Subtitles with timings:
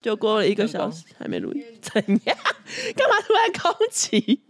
[0.00, 1.92] 就过了一个小时还没录音，怎
[2.24, 2.36] 样？
[2.96, 4.40] 干嘛突然攻击？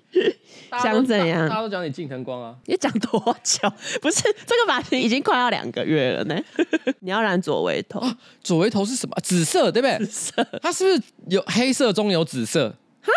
[0.83, 1.49] 想怎样？
[1.49, 3.69] 大家都讲你近藤光啊，你讲多久？
[4.01, 6.39] 不是这个发型已经快要两个月了呢。
[7.01, 9.15] 你要染左围头，啊、左围头是什么？
[9.23, 9.99] 紫色对不对？
[10.07, 12.75] 紫色，它是不是有黑色中有紫色？
[13.03, 13.13] 哈？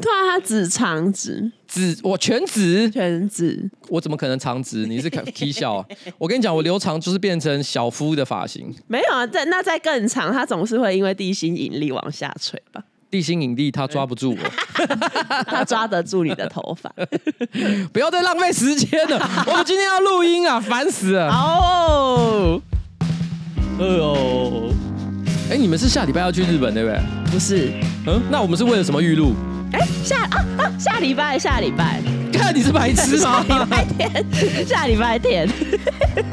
[0.00, 4.86] 对啊，他指长直，指我全指，全指，我怎么可能长直？
[4.86, 5.86] 你是开踢 笑啊？
[6.18, 8.74] 我跟你讲，我留长就是变成小夫的发型。
[8.86, 12.82] 没有啊，在那再更长，他总是会因为地心引力往下垂吧？
[13.10, 14.50] 地心引力他抓不住我，
[15.46, 16.90] 他抓得住你的头发。
[17.92, 21.28] 不要再浪费时间了，我们今天要录音啊，烦死了。
[21.28, 22.62] 哦，
[23.78, 24.70] 哎呦，
[25.50, 26.98] 哎，你们是下礼拜要去日本对不对？
[27.30, 27.70] 不是，
[28.06, 29.34] 嗯，那我们是为了什么预录？
[29.72, 32.00] 哎，下啊啊，下礼拜下礼拜，
[32.32, 33.44] 看你是白痴吗？
[33.48, 35.48] 下礼拜天，下礼拜天，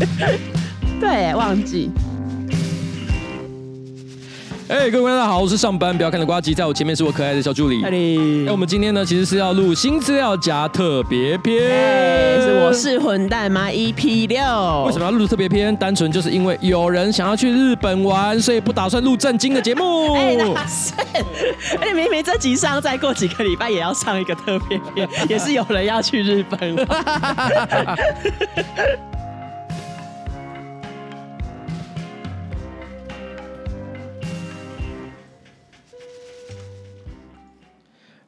[1.00, 1.90] 对，忘记。
[4.70, 7.82] 哎、欸，各位大家好，我是上班不要看的瓜吉，在我前面是我可爱的小助理。
[7.82, 14.84] 那 Hello.、欸、我们今天呢，其实是要录新资料夹特别篇，是我是混蛋吗？EP 六。
[14.86, 15.76] 为什么要录特别篇？
[15.76, 20.14] 单纯就是因为有人想要去日本玩，所以不打算录正经的节目。
[20.14, 20.94] 哎、欸，那是，
[21.82, 26.88] 而且明明这集上，再过几个礼拜也要上一个特别篇，也是有人要去日本玩。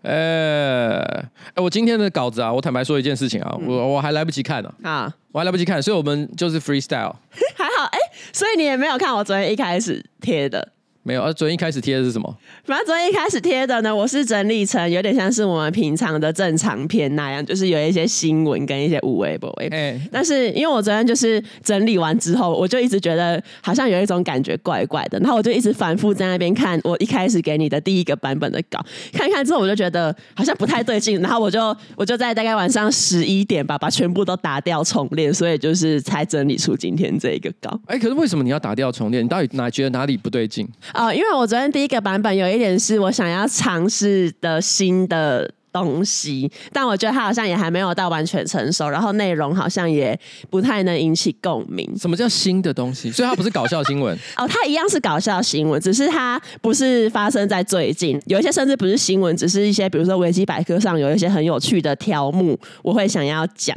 [0.04, 5.16] 哎、欸，我今天的稿子啊，我坦白说一件事情啊，嗯、我我还来不及看呢，啊，啊。
[5.32, 7.14] 我还来不及看，所以我们就是 freestyle，
[7.56, 10.70] 还 好，哎、欸，所以你也没有看我昨天一开始贴的。
[11.04, 12.38] 没有，啊，昨天一开始贴的是什么？
[12.64, 19.68] 反正昨天一开始贴的呢，我是整理成有点像是我们平常的正常片那样，就是有一些新闻跟一些无微不微。
[19.70, 28.80] 哎，但是因为我昨天就是整理完之后，我就一直觉得好像有一种感觉怪怪的，然后我就一直反复在那边看我一开始给你的第一个版本的稿，
[29.12, 37.80] 看一看之后我就觉得好像不太对劲，然后我就 我就在大概晚上十一点吧，把全部都打掉重练，所以就是才整理出今天这一个稿。
[37.88, 39.26] 哎，可是为什么你要打掉重练？
[39.26, 40.68] 你到底哪觉得哪里不对劲？
[40.94, 50.18] 哦、因为我昨天第一个版本有一点是我想要尝试的新的东西，但我觉得它好像也还没有到完全成熟，然后内容好像也
[50.50, 51.90] 不太能引起共鸣。
[51.98, 53.10] 什么叫新的东西？
[53.14, 63.76] 所以它不是搞笑新闻哦，它一样是搞笑新闻，只是它不是发生在最近，有一些甚至不是新闻，只是一些比如说维基百科上有一些很有趣的条目，我会想要讲，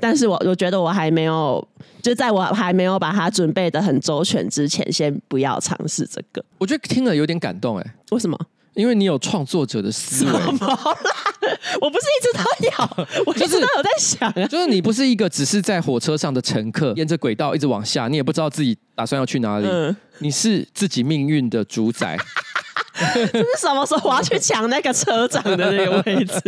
[0.00, 1.66] 但是我我觉得我还没有。
[2.02, 6.44] 就在我还没有把它准备的很周全之前，先不要尝试这个。
[6.58, 8.38] 我觉得听了有点感动，哎，为什么？
[8.76, 10.30] 因为你有创作者的思维。
[10.30, 10.78] 怎么啦？
[11.80, 14.46] 我不是一直都有，我一直都有在想啊。
[14.46, 19.66] 就是你不是一个只是在火车上的乘客，沿着轨道一直往下，你也不知道自己打算要去哪里。
[19.66, 22.16] 嗯，你是自己命运的主宰。
[23.32, 24.10] 这是什么时候？
[24.10, 26.40] 我要去抢那个车长的那个位置，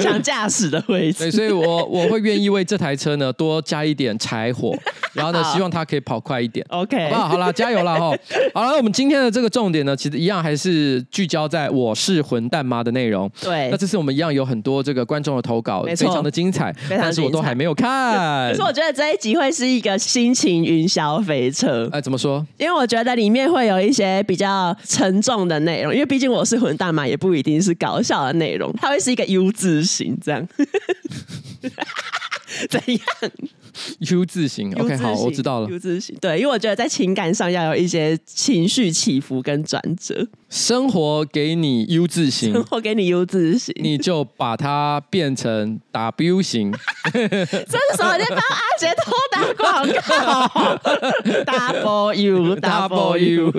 [0.00, 1.24] 抢驾驶的位置。
[1.24, 4.74] 对，所以我我会愿意为这台车呢多加一点柴火，
[5.14, 6.64] 然后呢，希望它可以跑快一点。
[6.68, 8.10] OK，好，好了，加油了哈。
[8.54, 13.30] 好了，那我们今天的这个重点呢，其实一样还是聚焦在我是混蛋妈的内容。
[13.40, 18.50] 对，那这次我们一样有很多这个观众的投稿，非常的精彩，但是我都还没有看。
[18.50, 21.88] 可是我觉得这一集会是一个心情云霄飞车。
[21.92, 22.44] 哎，怎么说？
[22.58, 25.85] 因为我觉得里面会有一些比较沉重的内容。
[25.92, 30.46] 因为毕竟我是混蛋嘛，也不一定是搞笑的内容，它会是一个 U 字型这样，
[32.68, 33.00] 怎样？
[34.10, 35.68] ？U 字型，OK，好，我知道了。
[35.68, 40.26] U 字型，对，因为我觉得在情感上要有一些情绪起伏跟转折。
[40.48, 46.72] 生活给你 U 字型，生活给你 U 字型，你就把它变成 W 型。
[47.12, 48.16] 这是什么？
[48.16, 50.48] 你帮阿杰偷打广告？
[51.44, 53.52] Double U，Double U。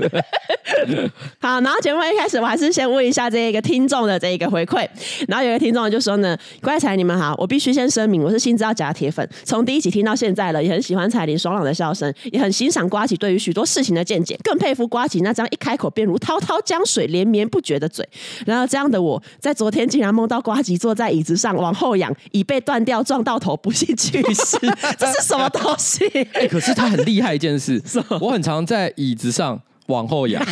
[1.39, 4.87] 好，然后节目一开始，我还是先问一下这一个听众的这一个回馈。
[5.27, 18.07] 然后有一个听众就说呢：“乖才你们好，我必须先声明，我是新资料夹铁粉，从第一集听到现在了，也很喜欢彩铃爽朗的笑声，也很欣赏瓜吉对于许多事情的见解，更佩服瓜吉那张一开口便如滔滔江水连绵不绝的嘴。
[18.45, 24.57] 然后这样的我在昨天竟然梦到瓜吉坐在椅子上往后仰，椅被断掉撞到头，不幸去世。
[24.97, 26.05] 这是什么东西？
[26.33, 27.81] 哎、欸，可是他很厉害一件事，
[28.21, 30.43] 我很常在椅子上。”往后仰，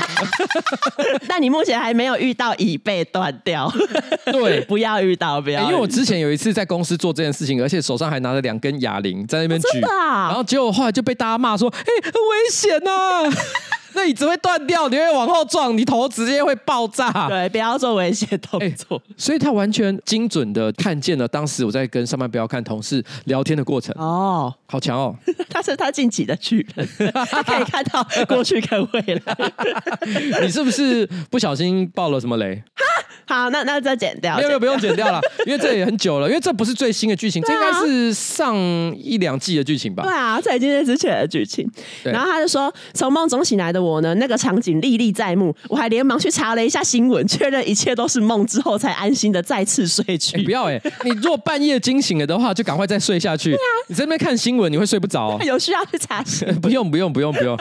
[1.27, 3.71] 但你目前还没有遇到椅背断掉。
[4.25, 5.63] 对， 不要遇到，不要。
[5.63, 10.27] 因为我之前有一次在公司做这件事情，而且手上还拿着两根哑铃在那边举，哦、啊？
[10.27, 13.33] 然后结果后来就被大家骂说：“哎、欸，很危险呐、啊！”
[13.95, 17.27] 那你只会断掉，你会往后撞，你头直接会爆炸。
[17.29, 18.97] 对，不要做危险动作。
[18.97, 23.95] 欸，所以他完全精准的看见了当时我在跟上班不要看同事聊天的过程。
[23.97, 25.15] 哦，好强哦！
[25.49, 26.87] 他是他晋级的巨人，
[27.29, 29.51] 他可以看到过去跟未来。
[30.41, 32.61] 你是不是不小心爆了什么雷？
[33.27, 34.35] 好，那那再剪掉。
[34.37, 38.55] 没有没有，不用剪掉了，因为这也很久了，因为这不是最新的剧情，啊、这应该是上
[38.95, 40.03] 一两季的剧情吧？
[40.03, 41.67] 对啊，这已经是之前的剧情。
[42.03, 50.37] 然后他就说，从梦中醒来的我呢，那个场景历历在目，我还连忙去查了一下新闻，确认一切都是梦之后，才安心的再次睡去。
[50.37, 53.51] 欸、不要哎、欸， 你如果半夜惊醒了的话，就赶快再睡下去。
[53.51, 55.37] 对啊、你在那边看新闻，你会睡不着、哦。
[55.45, 56.47] 有需要去查询？
[56.59, 57.57] 不用不用不用不用。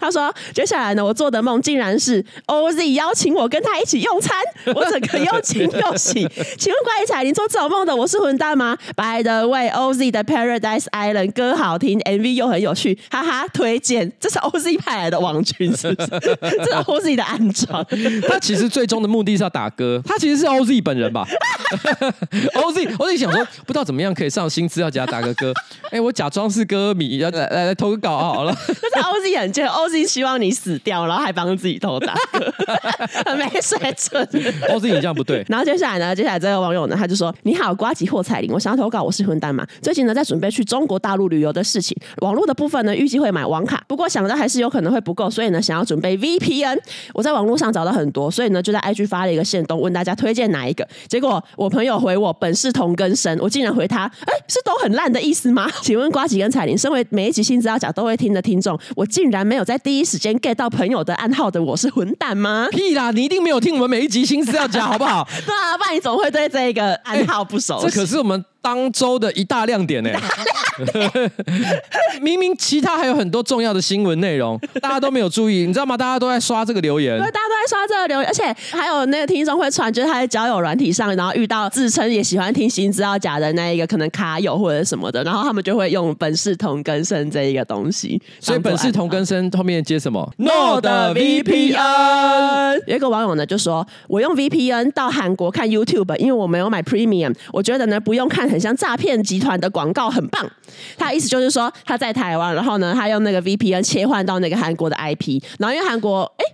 [0.00, 4.36] 他说，接下来呢，我做的梦竟然是 OZ 邀请我跟他一起用餐，
[4.74, 6.28] 我整个又惊又喜。
[6.58, 14.12] 请问怪异彩铃做这种梦的，我是混蛋吗？By the way，OZ 的 Paradise Island 歌好听，MV 又很有趣，哈哈，推荐。
[14.20, 16.08] 这是 OZ 派来的网军，是不是？
[16.40, 17.86] 这是 OZ 的暗桩。
[18.28, 21.26] 他其实最终的目的是要打歌，他其实是 OZ 本人吧
[22.54, 25.52] ？OZ OZ 想说，不知道怎么样可以上新资料夹打个歌。
[25.84, 28.54] 哎、欸，我假装是歌迷，要来来来投个稿好了。
[28.92, 32.52] 但是 OZ 很贱，OZ 希望你死掉，然后还帮自己偷打歌，
[33.24, 34.26] 很没水准。
[34.68, 35.44] OZ 你这样不对。
[35.48, 36.14] 然后接下来呢？
[36.14, 39.66] 接下来这个网友呢，他就说：“你好，瓜吉霍彩玲，我想要投稿，我是混蛋嘛。
[39.82, 46.78] 最近呢，在准备去中国大陆旅游的事情，网络的部分呢，预计会买网卡，不过想着还是有可能会不够，所以呢，想要准备 VPN。
[47.12, 50.88] 我在网络上找到很多，所以呢，就在 IG 发了一个线动，问大家推荐哪一个。
[51.06, 55.70] 结果我朋友回我，本是同根生，我竟然回他，哎，是都很烂的意思吗？
[55.84, 62.68] 请问瓜吉跟彩铃，身为每一集新资料夹都会听的听众，我竟然没有在第一时间 get 到朋友的暗号的，我是混蛋吗？
[62.70, 65.28] 屁啦，你一定没有听我们每一集新资料夹，好不好？
[65.44, 68.42] 对啊，不然你总会对这个暗号不熟这可是我们。
[68.60, 70.10] 当周的一大亮点呢，
[72.20, 75.96] 明明其他还有很多重要的新闻内容，大家都没有注意，你知道吗？
[75.96, 78.42] 大家都在刷这个留言，对，大家都在刷这个留言，而且
[78.76, 92.82] 还有那个听众会传，就是他在交友软体上，然后遇到自称也喜欢听新资料夹的那一个可能卡友或者什么的，然后他们就会用本是同根生这一个东西，所以本是同根生后面接什么？No 的 VPN。
[92.88, 98.55] 有一个网友呢就说，我用 VPN 到韩国看 YouTube，因为我没有买 Premium，我觉得呢不用看。
[98.56, 100.50] 很像诈骗集团的广告，很棒。
[100.96, 106.44] 他的意思就是说他在台湾，然后呢，他用那个 VPN 切换到那个韩国的 IP，然后因为韩国，哎，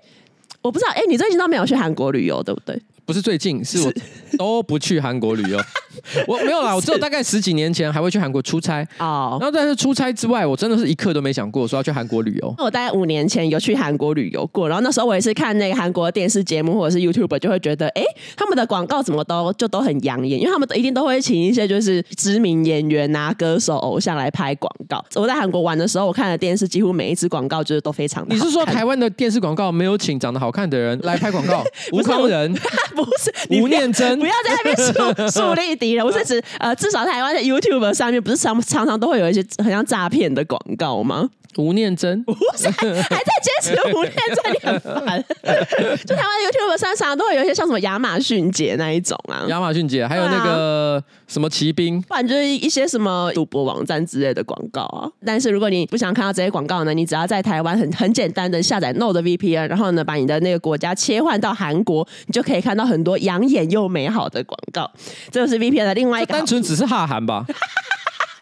[0.63, 2.77] 我不知道，哎，你最近都没有去韩国旅游，对不对？
[3.07, 3.93] 不是最近，是我
[4.37, 5.59] 都不去韩国旅游。
[6.27, 9.39] 我没有啦，我只有大概十几年前还会去韩国出差哦。
[9.41, 12.55] 然后但是出差之外，我真的是一刻都没想过说要去韩国旅游。
[12.59, 18.03] 我大概五年前有去韩国旅游过，然后那时候我也是看那个韩国电视节目或者是 YouTube，就会觉得，哎，
[18.37, 25.05] 他们的广告怎么都就都很养眼，因为他们一定都会请一些就是知名演员啊、歌手、偶像来拍广告。
[25.15, 28.35] 我在韩国玩的时候，我看的电视几乎每一支广告就是都非常的。
[28.35, 31.65] 你是说 台湾的电视广告没有请长得好看的人来拍广告？
[31.93, 32.53] 吴康仁。
[32.95, 36.05] 不是吴念真，不要在那边数树立敌人。
[36.05, 41.29] 我是指，呃，至少台湾的 YouTube 上面不是常常常都会有一些很像诈骗的广告吗？
[41.59, 45.23] 吴念真， 不是还在坚持吴念真，你很烦。
[46.07, 55.11] 就台湾 YouTube 上常常都会有一些像什么亚马逊节那一种啊，亚马逊节，还有那个什么骑兵，不然就是一些什么赌博网站之类的广告啊。
[55.27, 64.91] 但是如果你不想看到这些广告呢，你只要在台湾很很简单的下载 Node VPN，然后呢把你的那个国家切换到韩国，你就可以看到很多养眼又美好的广告。
[65.31, 67.45] 这就是片的另外一个，单纯只是哈韩吧。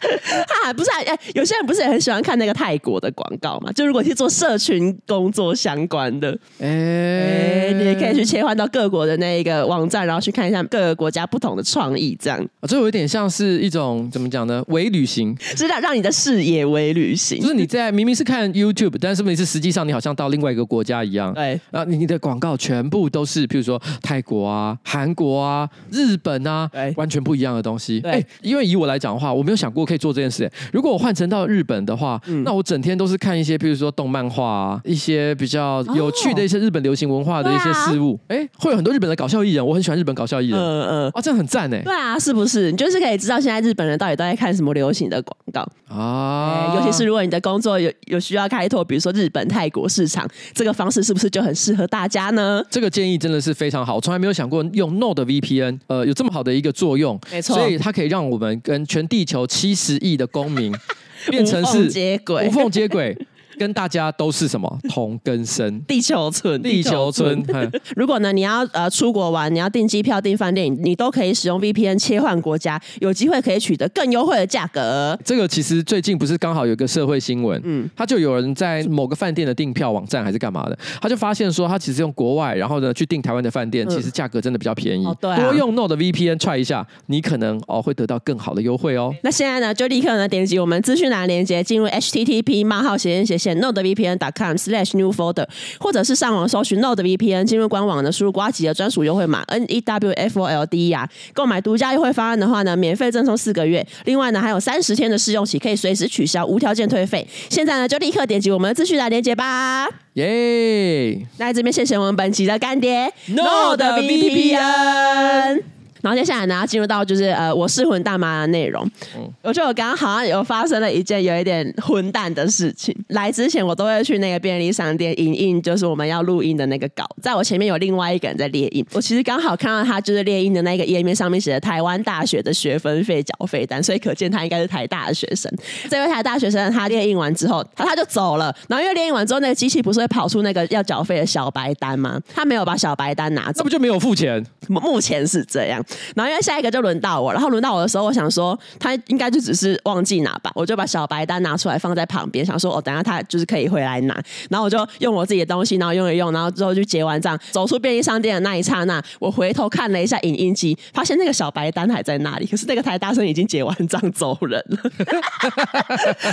[0.48, 3.70] 哈，不是哎、啊，有些人不是也很喜欢看那个泰国的广告嘛？
[3.72, 12.38] 就如果去做社群工作相关的，哎、欸欸，你也可以去切换到各国的那一个网站，然后去看一下各个国家不同的创意，这样。
[12.60, 14.64] 啊这有一点像是一种怎么讲呢？
[14.68, 17.40] 微旅行，是让让你的视野微旅行。
[17.40, 21.34] 就是你在明明是看 YouTube，但是问题是实际上你好像到另外一个国家一样。
[21.34, 28.00] 对，然后你的广告全部都是，譬如说泰国啊、韩国啊、日本啊，对完全不一样的东西。
[28.04, 29.89] 哎对，因为以我来讲的话，我没有想过。
[29.90, 30.48] 可以做这件事。
[30.72, 38.16] 如果我换成到日本的话，嗯、那我整天都是看一些，比如说动漫画啊，一些比较有趣的一些日本流行文化的一些事物。
[38.28, 40.60] 哎、哦啊，会有很多日本的搞笑艺人，我很喜欢日本搞笑艺人。
[40.60, 41.82] 嗯嗯，啊，这样很赞哎。
[41.82, 42.70] 对啊，是不是？
[42.70, 46.74] 你就是可以知道现在日本人到底都在看什么流行的广告啊？
[46.76, 52.62] 尤其是如果你的工作有有需要开拓，比如说日本、泰国市场，这个方式是不是就很适合大家呢？
[52.70, 57.20] 这个建议真的是非常好，我从来没有想过用 Node VPN，呃，有这么好的一个作用。
[57.30, 60.72] 没错，所以它可以让我们跟全地球七十亿的公民
[61.30, 63.16] 变成是无缝接轨，无缝接轨。
[63.60, 67.44] 跟大家都是什么同根生， 地球村，地球村。
[67.94, 75.18] 如果呢，你要呃出国玩，你要订机票、订饭店，你都可以使用 VPN 切换国家，有机会可以取得更优惠的价格。
[75.22, 85.04] 这个其实最近不是刚好有个社会新闻，嗯，他就有人在某个饭店的订票网站还是干嘛的，他就发现说，他其实用国外，然后呢去订台湾的饭店，其实价格真的比较便宜。
[85.04, 89.14] 哦、对、啊，多用 Node VPN try 一下，你可能哦会得到更好的优惠哦。
[89.22, 95.46] 那现在呢，就立刻呢点击我们资讯栏连接，进入 http: 冒号斜线斜线 nordvpn.com slash new folder，
[95.78, 107.26] 或者是上网搜寻 nodevpn，进入官网呢输入瓜吉的专属优惠码 N E W F O L D E R，购买独家优惠方案的话呢，免费赠送四个月，另外呢还有三十天的试用期，可以随时取消，无条件退费。
[107.48, 109.88] 现在呢就立刻点击我们的资讯栏连接吧。
[110.14, 111.26] 耶！
[111.38, 115.79] 那这边谢谢我们本期的干爹 Nord VPN。
[116.02, 118.84] 然后接下来呢，要进入到就是呃，我是混大妈的内容。
[119.16, 122.94] 嗯，我觉得我刚刚好像有发生了一件有一点混蛋的事情。
[123.08, 127.04] 来之前，我都会去那个便利商店影印，就是我们要录音的那个稿。
[127.22, 135.52] 在我前面有另外一个人在列印，我其实刚好看到他就是列印的那个页面上面写的台湾大学的学分费缴费单，所以可见他应该是台大的学生。
[135.88, 138.54] 这位台大学生他列印完之后，他他就走了。
[138.68, 142.20] 然后因为列印完之后，那个机器不是会跑出那个要缴费的小白单吗？
[142.34, 144.44] 他没有把小白单拿走，那不就没有付钱？
[144.68, 145.84] 目前是这样。
[146.14, 154.14] 然后因为下一个就轮到我，然后轮到我的时候，我想说他应该就只是忘记拿吧，我就把小白单拿出来放在旁边，想说哦，等下他就是可以回来拿。
[154.48, 164.78] 然后我就用我自己的东西，然后用一用，然后之后就结完账，走出便利商店的那一刹那，我回头看了一下影音机，发现那个小白单还在那里，可是那个台大生已经结完账走人了。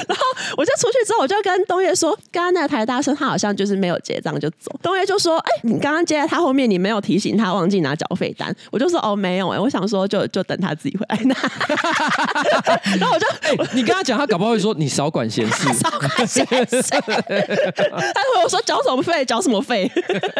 [0.07, 0.23] 然后
[0.57, 4.71] 我就出去之后，我就跟东岳说，刚刚那个台大生他好像就是没有结账就走。
[4.81, 8.55] 东岳就说，哎，你刚刚接在他后面，你没有提醒他忘记拿缴费单。
[8.71, 9.87] 我就说，哦，没有我想。
[9.87, 11.35] 说就就等他自己回来拿，
[12.99, 13.25] 然后我就、
[13.63, 16.81] 欸、你跟他讲，他搞不好会说你少管闲事， 少管闲事。
[16.81, 19.23] 他回我说缴什么费？
[19.23, 19.89] 缴什么费？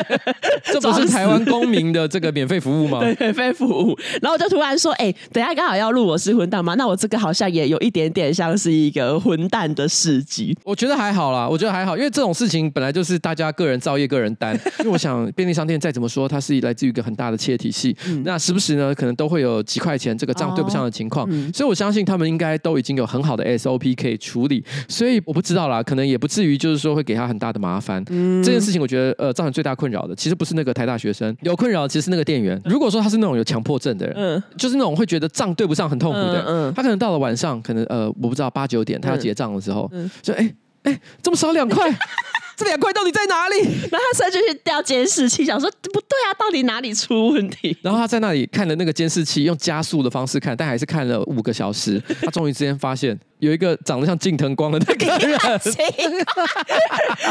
[0.66, 3.00] 这不是台湾公民的这个免费服务吗？
[3.00, 3.98] 对，免费服务。
[4.22, 6.76] 然后我就突然说，哎、欸，等下刚好要录我是混蛋吗？
[6.76, 10.58] 那我这个好像也有一点点像是一个混蛋的事迹。
[10.66, 14.54] 我觉得还好啦，我觉得还好，因为这种事情本来就是大家个人造业、个人担。
[14.80, 19.38] 因为我想便利商店再怎么说，它是来自于一个很大的企业体系，嗯、那时不时呢，可能都会。
[19.38, 28.04] 有几块钱这个账对不上的情况，所以我相信他们应该都已经有很好的 SOP 可以处理，所以我不知道啦，可能也不至于就是说会给他很大的麻烦。
[28.10, 32.60] 嗯，这件事情我觉得呃造成最大困扰的其实不是那个台大学生，有困扰其实是那个店员。
[32.66, 40.52] 如果说他是那种有强迫症的人，嗯，就是那种会觉得账对不上很痛苦的他可能到了晚上，可能呃我不知道八九点他要结账的时候，嗯，就哎
[40.82, 41.88] 哎这么少两块。
[42.58, 43.60] 这两块到底在哪里？
[43.90, 47.78] 然后他甚至去调监视器，想说不对啊，到底哪里出问题？
[47.84, 52.02] 然后他在那里看了那个监视器，用加速的方式看，但还是看了五个小时。
[52.22, 53.18] 他终于之间发现。
[53.40, 55.38] 有一个长得像近藤光的那个人，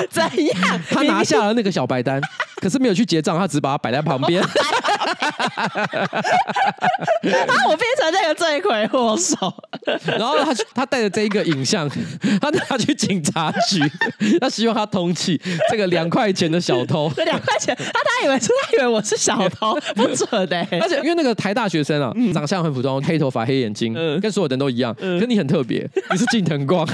[0.08, 0.80] 怎样？
[0.90, 2.20] 他拿下了那个小白单，
[2.60, 4.40] 可是没有去结账，他只把它摆在旁边。
[4.40, 4.48] 啊，
[7.68, 9.52] 我变成那个罪魁祸首。
[10.06, 11.88] 然后他他带着这一个影像，
[12.40, 13.80] 他拿去警察局，
[14.40, 17.10] 他希望他通缉这个两块钱的小偷。
[17.16, 20.56] 这 两块钱，他他以为是他以为我是小偷，不准的。
[20.80, 25.88] 而且因为那个台大学生啊，长相很普通，黑头发、黑眼睛，跟所有人都一样，跟你很特别。
[26.10, 26.86] 你是近藤光，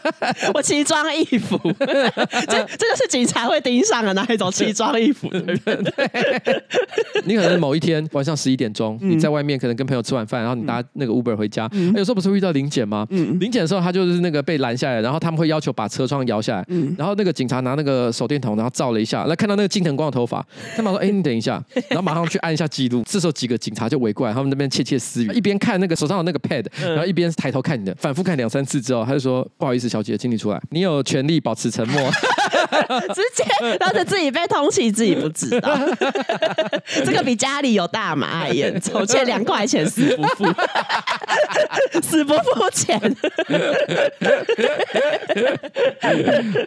[0.54, 5.92] 我奇装异服， 这这就是警察会盯上的那一种奇装异服的人。
[7.24, 13.06] 你可能某一天晚上十一点钟，你在外面可能跟朋友吃晚饭，然后你搭那个 Uber 回家，嗯、有时候不是会遇到临检吗？
[13.10, 16.66] 临检的时候他就是那个被拦下来，然后他们会要求把车窗摇下来，
[16.98, 20.44] 然后那个警察拿那个手电筒，然后照了一下，来看到那个近藤光的头发，
[20.76, 23.02] 他们说：“哎、欸，你等一下。”然后马上去按一下记录。
[23.06, 28.49] 这时候几个警察就围过来，他们那边窃窃私语，一边看那个手上的那个 pad，然后一边抬头看你的，反复看两。
[28.50, 30.60] 三次之后，他就说：“不好意思，小姐，请你出来。
[30.70, 32.02] 你有权利保持沉默。
[33.14, 33.44] ”直接
[33.78, 35.78] 让他自己被通缉，自己不知道。
[37.06, 40.44] 这个比家里有大麻还严重，欠两块钱死不付，
[42.02, 43.00] 死不付钱。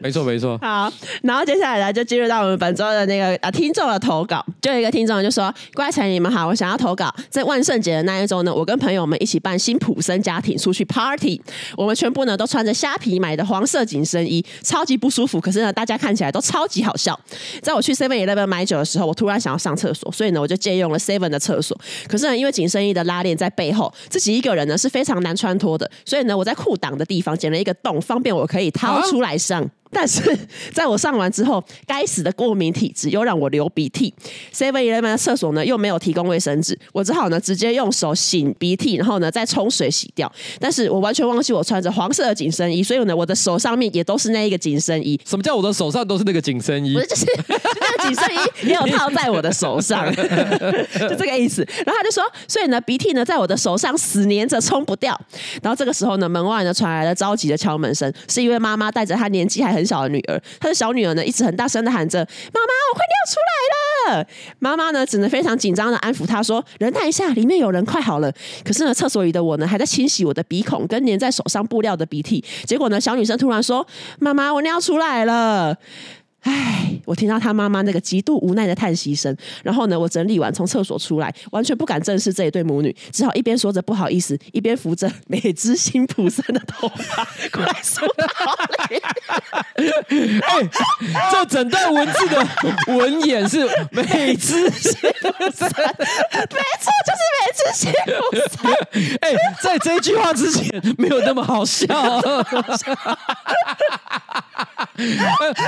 [0.02, 0.58] 没错，没错。
[0.60, 4.44] 好，然后接下来呢，就进入到我们本周的那个啊听众的投稿。
[4.62, 7.14] 就有一个听众就说：“乖才你们好，我想要投稿。
[7.30, 11.42] 在万圣节的那一周呢，我跟朋友们一起办新普森家庭出去 party，
[11.76, 15.40] 我们全部呢都穿着虾皮买的黄色紧身衣，超级不舒服。
[15.40, 17.20] 可是呢，大家看起来都超级好笑。
[17.62, 21.80] 在我去 Seven Eleven 买酒的时候，我突然想要上厕所，所以呢，我就借用了 Seven 的厕所。
[22.08, 29.62] 可是呢，因为紧身衣的拉链在背后，自己一个人呢是非常难穿脱的，所以呢，我在裤裆的地方剪了一个洞，方便我可以掏出来上。
[29.64, 30.38] 啊 但是
[30.74, 34.14] 在我上完之后，该死的过敏体质又让我流鼻涕。
[34.54, 40.32] Seven Eleven 的厕所呢又没有提供卫生纸，我只好呢直接用手擤鼻涕，然后呢再冲水洗掉。
[40.60, 45.20] 但是我完全忘记我穿着黄色的紧身衣，所以呢我的手上面也都是那一个紧身衣。
[45.26, 46.94] 什么叫我的手上都是那个紧身衣？
[46.94, 51.64] 不是，就是那个紧身衣 也有套在我的手上， 就这个意思。
[51.86, 55.20] 然后他就说，所以呢鼻涕呢在我的手上死黏着冲不掉。
[55.62, 62.20] 然后这个时候呢门外呢传来了着急的敲门声，是一位妈妈带着她年纪还很很小的女儿，她的小女儿呢一直很大声的喊着
[62.54, 64.28] ：“妈妈，我快尿出来了！”
[64.60, 68.32] 妈妈呢只能非常紧张的安抚她说：“忍耐一下，里面有人，快好了。”
[68.64, 73.86] 可是呢厕所里的我呢还在清洗我的鼻孔跟粘在手上布料的鼻涕，结果呢小女生突然说
[74.20, 75.78] ：“妈妈，我尿出来了。”
[76.44, 79.34] 唉，我听到他妈妈那个极度无奈的叹息声，
[79.64, 88.54] 然后呢，我整理完从厕所出来，完全不敢正视这一对母女，只好一边说着不好意思，一边扶着美姿辛普森的头发快速逃
[88.90, 88.98] 离。
[90.44, 90.70] 哎，
[91.32, 92.46] 这整段文字的
[92.88, 95.70] 文眼是美姿辛普森，
[96.52, 98.12] 没错，就是美姿辛普
[98.50, 98.70] 森。
[99.22, 99.34] 哎，
[99.64, 101.86] 在这句话之前没有那么好笑，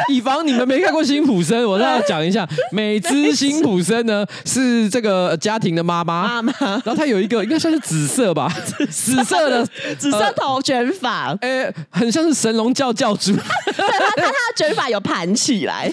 [0.10, 0.65] 以防你们。
[0.66, 2.48] 没看过辛普森，我再讲一下。
[2.72, 6.54] 美姿辛普森呢是这个家庭的妈妈，妈妈。
[6.60, 8.52] 然后她有一个应该算是紫色吧，
[8.90, 9.66] 紫色的
[9.98, 13.34] 紫色头卷发，哎、呃，很像是神龙教教主。
[13.34, 13.42] 对，
[13.76, 15.92] 他他的卷发有盘起来，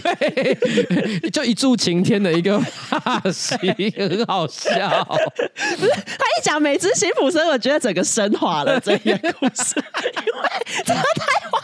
[1.32, 3.58] 就一柱擎天的一个发型，
[3.96, 5.04] 很好笑。
[5.78, 10.48] 不是他一讲美姿辛普森，我觉得整个升华了这个故事，因为
[10.86, 11.02] 他太
[11.50, 11.60] 花，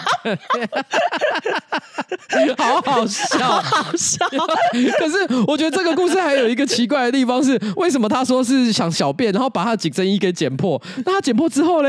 [2.65, 2.98] 好好。
[2.99, 4.27] 好笑，好笑。
[4.99, 10.81] 可是我觉得这个故事还有一个奇怪的地方是，为什么他说是想小便，然后把他的紧身衣给剪破？
[11.05, 11.89] 那他剪破之后呢？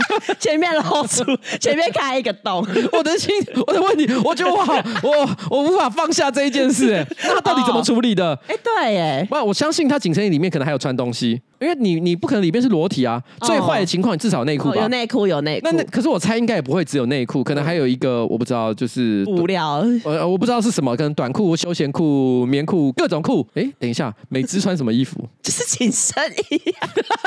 [0.38, 1.24] 前面露出，
[1.60, 2.66] 前面开一个洞。
[2.92, 3.30] 我的心，
[3.66, 6.92] 我的问题，我觉得我好，我我无法放下这一件事。
[6.92, 8.38] 哎，那他到底怎么处理的？
[8.46, 11.40] 哎、哦，对，哎，不，我相信他紧身衣里面可能还有穿东西。
[11.60, 14.76] 因为你你不可能里边是裸体啊，最坏的情况你至少内裤吧？
[14.76, 15.68] 有内裤有内裤。
[15.70, 19.84] 那那可是我猜应该也不会只有内裤，可能还有一个我不知道，就是布料。
[20.04, 23.46] 呃，我不知道是什么，可能短裤、休闲裤、棉裤各种裤。
[23.54, 25.22] 哎，等一下，美姿穿什么衣服？
[25.42, 26.14] 就是紧身
[26.50, 26.62] 衣。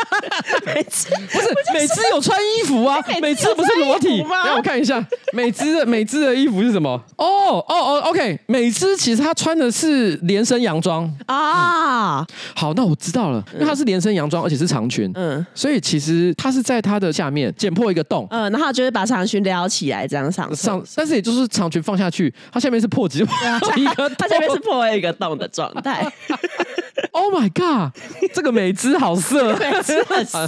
[0.65, 2.97] 美姿不是美姿有穿衣服啊？
[3.21, 4.45] 美姿不是裸体吗？
[4.47, 6.89] 让我看一下，美姿的美姿的衣服是什么？
[7.17, 12.25] 哦哦哦，OK，美姿其实她穿的是连身洋装啊。
[12.55, 14.22] 好，那我知道了，因为她是连身洋。
[14.23, 23.35] 洋装，而且是长裙，嗯，所以其实他是在他的下面剪破一个洞，嗯，然后就是把长裙撩起来这样上上，但是也就是长裙放下去，它下面是破几破
[23.75, 26.09] 一个，它下面是破一个洞的状态。
[27.11, 27.91] Oh my god，
[28.33, 30.47] 这个美姿好色，美姿很色，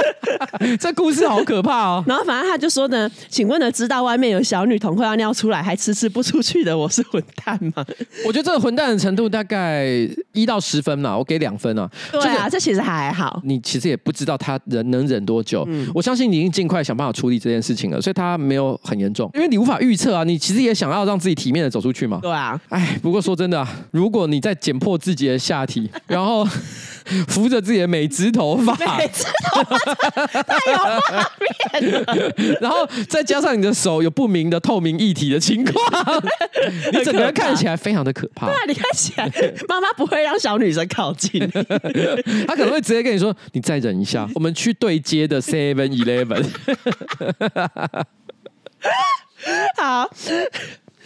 [0.80, 2.04] 这故事好可怕哦。
[2.06, 7.84] 然后反正他就说呢，请问呢，知道外面有小女童快要尿出来还迟迟不出去的，我是混蛋吗？
[8.26, 9.86] 我觉得这个混蛋的程度大概
[10.32, 11.90] 一到十分嘛，我给两分啊。
[12.12, 13.40] 对啊，这其实还好。
[13.44, 20.24] 你其实也不知道他忍能忍多久，嗯、我相信你已经尽快想办法处理这件事情了，所以他没有很严重，因为你无法预测啊。
[20.24, 22.18] 你其实也想要让自己体面的走出去嘛。
[22.22, 26.44] 对啊，哎，不过说真的啊，如果你在剪破自己的下体，然后
[27.28, 29.78] 扶着自己的美姿头发，美姿头发
[30.42, 31.30] 太有画
[31.80, 36.22] 面了，然后再加上你的手有不明的透明液体的情况，
[36.92, 38.46] 你整个人看起来非常的可怕。
[38.46, 39.30] 对啊，你看起来
[39.68, 41.40] 妈妈不会让小女生靠近，
[42.46, 46.44] 她可能会直接跟你说：“你再忍一下，我们去对接的 Seven Eleven。”
[49.76, 50.10] 好。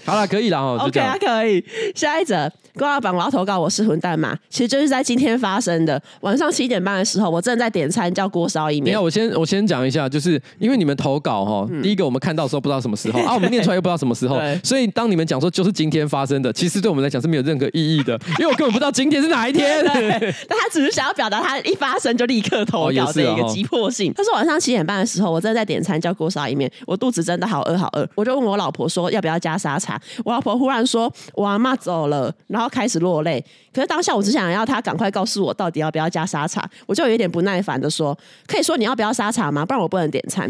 [0.08, 0.78] 好了，可以了哦。
[0.80, 1.62] OK 啊，可以。
[1.94, 4.36] 下一则，郭老板我要投稿，我是混蛋嘛。
[4.48, 8.84] 其实就是在今天发生的晚上七点半的时候，我正在点餐叫锅烧意面。
[8.84, 19.84] 没有，我先我先讲一下，就是因为你们投稿哈，嗯、第一个我们看到的时候不知道什么时候 啊，我们念出来又不知道什么时候，对所以当你们讲说就是今天发生的，其实对我们来讲是没有任何意义的， 因为我根本不知道今天是哪一天。
[19.84, 24.12] 但他只是想要表达他一发生就立刻投稿的一个急迫性。
[24.14, 29.97] 他说晚上七点半的时候，我正在点餐叫锅烧意面，我肚子真的好饿好饿，我就问我老婆说要不要加沙茶。
[30.24, 33.44] 我老婆忽然说：“我阿嬷走了。”然后开始落泪。
[33.72, 39.64] 可是当下我只想要她赶快告诉我到底要不要加沙茶，我就有点不耐烦的说：“可以说你要不要沙茶吗？
[39.64, 40.48] 不然我不能点餐。”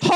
[0.00, 0.14] 好，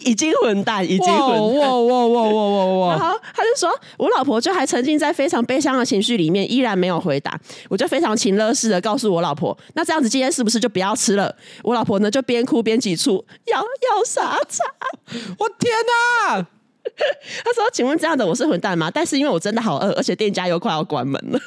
[0.00, 1.70] 已经混蛋，已经混蛋。
[1.70, 2.96] 哇哇哇哇哇哇！
[2.96, 14.64] 然后他就说：“我老婆就还沉浸在非常悲伤的情绪里面，依然没有回答。”我就非常情乐式的告诉我老婆：“那这样子今天是不是就不要吃了？”我老婆呢就边哭边挤出要要沙茶。
[15.38, 15.72] 我天
[16.34, 16.46] 哪！
[17.44, 18.90] 他说：“请问这样的我是混蛋吗？
[18.90, 21.38] 但是因为我真的好饿，而且店家又快要关门了，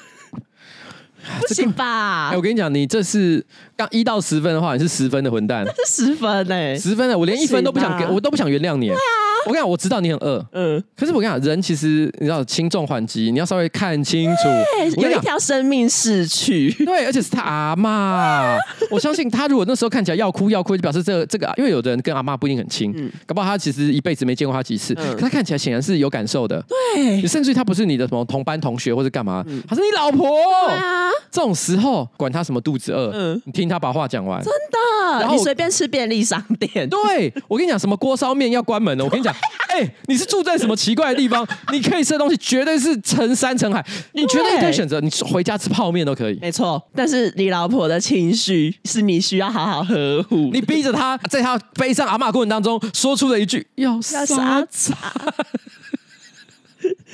[1.47, 8.87] 不行吧？”哎，我跟你讲，你这是刚一到十分的话，你是十分的混蛋，这 是十分哎、欸，十分的，我连一分都不想给，我都不想原谅你。
[8.87, 8.99] 对啊。
[9.45, 15.01] 我跟你讲，我知道你很饿，嗯，可是我跟你讲，人其实你知道轻重缓急，你要稍微看清楚。
[15.01, 18.57] 有一条生命逝去， 对，而且是他阿嬷。
[18.89, 26.63] 我相信他如果那时候看起来要哭要哭，就表示这个这个，因为有的人跟阿妈不一定很亲，嗯，搞不好他其实一辈子没见过他几次，嗯，可他看起来显然是有感受的。
[26.95, 30.25] 对，甚至于他不是你的什么同班同学或者干嘛，嗯，他是你老婆。
[30.67, 36.87] 对啊，这种时候管他什么肚子饿，嗯，你听他把话讲完，真的，然后你随便吃便利商店。
[36.89, 39.03] 对，我跟你讲，什么锅烧面要关门了？
[39.05, 39.33] 我跟你讲，
[39.69, 41.47] 哎、欸，你是住在什么奇怪的地方？
[41.71, 46.37] 你可以吃的东西绝对是成山成海，你绝对可以选择，你回家吃泡面都可以。
[46.41, 54.23] 没错，但是你老婆的情绪是你需要好好呵护，你逼着她在她背上阿嬷过程当中说出了一句要沙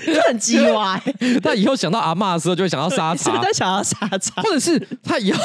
[0.06, 0.22] 茶。
[0.28, 1.02] 很鸡歪，
[1.42, 5.44] 他以后想到阿妈的时候，就会想到沙茶， 就会想到沙茶，或者是他以后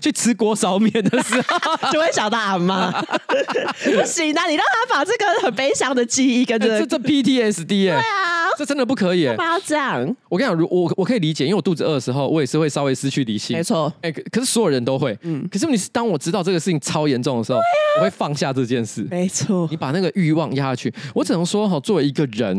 [0.00, 2.90] 去吃锅烧面的时候， 就会想到阿妈。
[2.90, 10.02] 不行啊，你让他把这个很悲伤的记忆跟着、欸、这这 PTSD 哎、欸，对啊，这真的不可以、欸，不要这样。
[10.28, 13.92] 我跟你讲，如我我可以理解，因为我肚子饿的时候，我也是会稍微失去理性，没错。
[14.02, 15.46] 哎、欸，可是所有人都会，嗯。
[15.50, 17.62] 可是你是当我知道这个事情超严重的时候，啊、
[17.98, 19.68] 我会放下这件事，没错。
[19.70, 22.56] 你把那个欲望压下去，我只能说哈，作为一个人，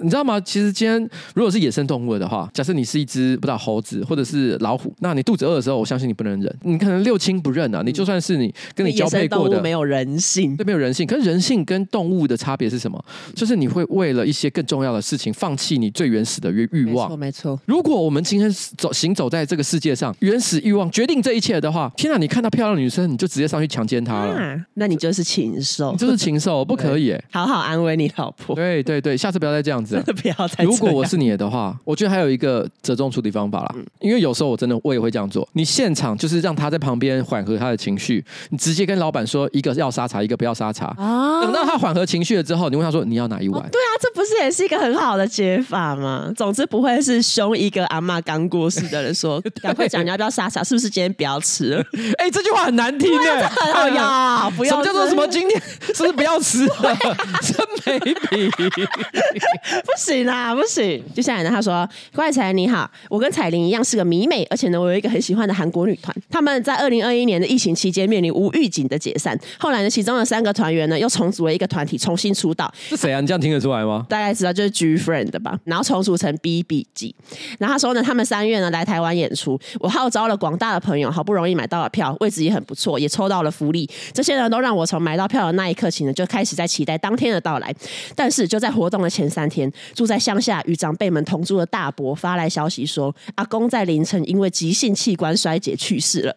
[0.00, 0.40] 你知道吗？
[0.40, 7.80] 其实今天如果是野生动物的话，假设你是一只不知道猴子或者是老虎，那你肚子饿的时候，我相信你不能忍，你可能六亲不认啊。
[7.82, 11.06] 你就算是你跟你交配过的，没有人性，对，没有人性。
[11.06, 13.02] 可是人性跟动物的差别是什么？
[13.34, 17.08] 就是你会为了一些更重要的事情，放弃你最原始的欲欲望。
[17.08, 17.60] 没错，没错。
[17.64, 22.18] 如果我们今天走行走在这个世界上，原始欲望决定这一切的话，天哪！
[22.18, 27.16] 你看到漂亮的女生，你就直接上去强奸她了，啊，那你就是禽兽，你就是禽兽，不可以。
[27.32, 28.54] 好好安慰你老婆。
[28.54, 30.64] 对对对，下次不要再这样子， 不要再。
[30.64, 35.46] 如果我是你的话， 我觉得还有一个折中处理方法啦，嗯，因为有时候我真的我也会这样做。
[35.52, 40.86] 你现场就是让他在旁边缓和他的情绪，你直接跟老板说一个要沙茶，一个不要沙茶。
[40.98, 43.60] 啊，等到他缓和情绪了之后，你问他说你要哪一碗？
[43.60, 43.68] 哦？
[43.70, 46.32] 对啊，这不是也是一个很好的解法吗？
[46.36, 51.84] 总之不会是凶一个阿妈刚过世的人说 赶快讲你要不要沙茶，是不是今天不要吃了？
[52.18, 53.40] 哎，这句话很难听哎，
[53.74, 55.60] 哎呀，不要什么叫做什么今天
[55.94, 56.96] 是不是不要吃了？
[57.42, 61.02] 真没品，不行啦，不行。
[61.14, 61.88] 接下来呢，他说。
[62.14, 66.14] 怪才你好，我跟彩玲一样是个迷妹，而且呢，我有一个很喜欢的韩国女团。
[66.30, 72.72] 他们在二零二一年的疫情期间面临无预警的解散，后来呢，其中的三个团员呢又重组了一个团体，重新出道。
[72.88, 73.20] 是谁啊？
[73.20, 74.06] 你这样听得出来吗？
[74.08, 75.58] 大概知道，就是 G Friend 吧。
[75.64, 77.12] 然后重组成 BBG。
[77.58, 83.88] 然后他说呢，他们三月呢来台湾演出，我号召了广大的朋友，好不容易买到了票，位置也很不错，也抽到了福利。
[84.12, 87.74] 这些人都让我从买到票的那一刻起呢，就开始在期待当天的到来。
[88.14, 92.14] 但是就在活动的前三天，住在乡下与长辈们同住的大伯。
[92.14, 96.36] 发来消息说，阿公在凌晨因为急性器官衰竭去世了。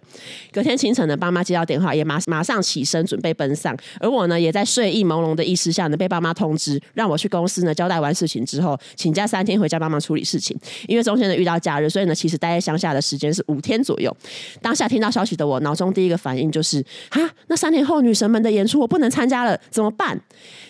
[0.52, 3.76] 隔天清晨呢，爸妈接到电话，也马马上起身准备奔丧。
[4.00, 10.58] 而我呢，也在睡意朦胧的意识下呢，被爸妈通知，让我去公司呢交代完事情之后，请假三天回家帮忙处理事情。
[10.88, 14.16] 因为中间呢遇到假日，所以呢，其实待在乡下的时间是五天左右。
[14.62, 20.20] 当下听到消息的我，脑中第一个反应就是：哈，那三年后女神们的演出我不能参加了，怎么办？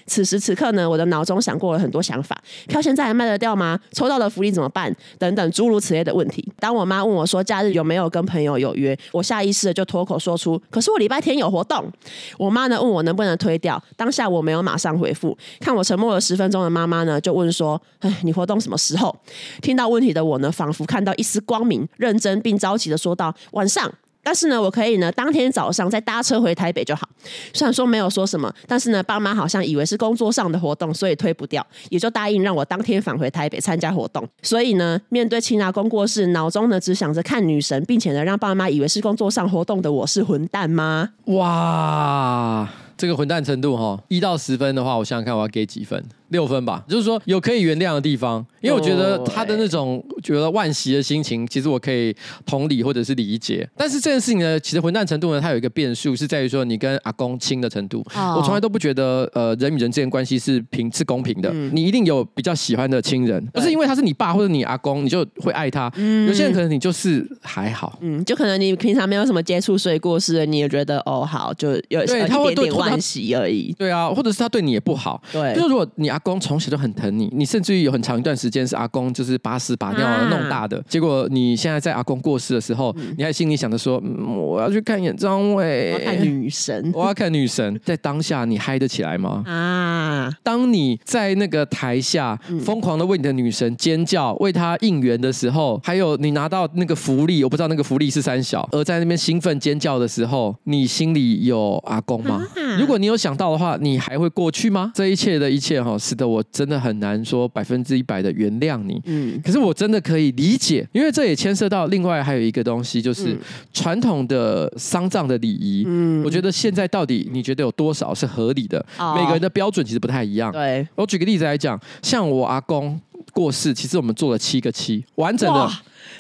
[0.08, 3.80] 此时此刻呢，我的脑中闪过了很多想法：票现在还卖得掉吗？
[3.92, 4.94] 抽到的福利怎么办？
[5.20, 6.44] 等等诸如此类的问题。
[6.60, 11.92] 当我妈问我说假日有没有跟朋友有约，我下意识的就脱口说出：“可是我礼拜天有活动。”
[12.40, 15.38] 我妈呢问我能不能推掉，当下我没有马上回复。
[15.60, 19.16] 看我沉默了十分钟的妈妈呢就问说：“哎，你活动什么时候？”
[19.62, 23.92] 听到问题的我呢，仿佛看到一丝光明，认真并着急的说道：“晚上。”
[24.28, 27.08] 但是呢，我可以呢，当天早上再搭车回台北就好。
[27.54, 34.28] 虽然说没有说什么，但是呢，爸妈好像以为是工作上的活动，所以推不掉，也就答应让我当天返回台北参加活动。
[34.42, 41.12] 所以呢，面对亲阿公过世，脑中呢只想着看女神，并且呢让爸妈以为是工作上活动的我是混蛋吗？
[41.28, 46.04] 哇，这个混蛋程度哈，一到十分的话，我想想看我要给几分。
[46.30, 53.68] 六分吧，就是说有可以原谅的地方，因为我觉得他的那种觉得惋惜的心情，其实我可以同理或者是理解。
[53.78, 58.06] 但是这件事情呢，其实混蛋程度呢，它有一个变数，是在于说你跟阿公亲的程度。
[58.14, 65.90] 我从来都不觉得呃人与人之间关系是平是公平的，你一定有比较喜欢的亲人，不是因为他是你爸或者你阿公，你就会爱他。
[66.28, 73.74] 有些人可能你就是还好，嗯，就可能你平常没有什么接触，所以过世了，你也觉得哦好，就有对他会一点点惋惜而已。
[73.78, 75.22] 对啊，或者是他对你也不好。
[75.32, 76.12] 对，就是如果你。
[76.18, 80.80] 阿公从小就很疼你，你甚至于有很长一段时间是阿公就是把屎把尿弄大的。
[80.80, 89.44] 啊、结果你现在在阿公过世的时候，嗯、你还心里想着说、嗯：“我要去看演唱会，我要看女神，我要看女神。”在当下你嗨得起来吗？
[89.46, 90.34] 啊！
[90.42, 102.44] 当你在那个台下疯狂的为你的女神尖叫，为她应援的时候，还有你拿到那个福利，我不知道那个福利是三小，而在那边兴奋尖叫的时候，你心里有阿公吗？
[102.56, 104.92] 啊、如果你有想到的话，你还会过去吗？
[104.96, 105.96] 这一切的一切哈。
[106.08, 109.02] 使得我真的很难说百分之一百的原谅你。
[109.06, 113.38] 嗯，可是我真的可以理解，因为这也牵涉到另外还有一个东西，就是
[113.74, 115.84] 传统的丧葬的礼仪。
[115.86, 118.84] 嗯，我觉得现在到底你觉得有多少是合理的？
[118.98, 120.52] 哦、每个人的标准其实不太一样。
[120.52, 122.98] 对，我举个例子来讲，像我阿公
[123.38, 125.70] 过世，其实我们做了七个七，完整的。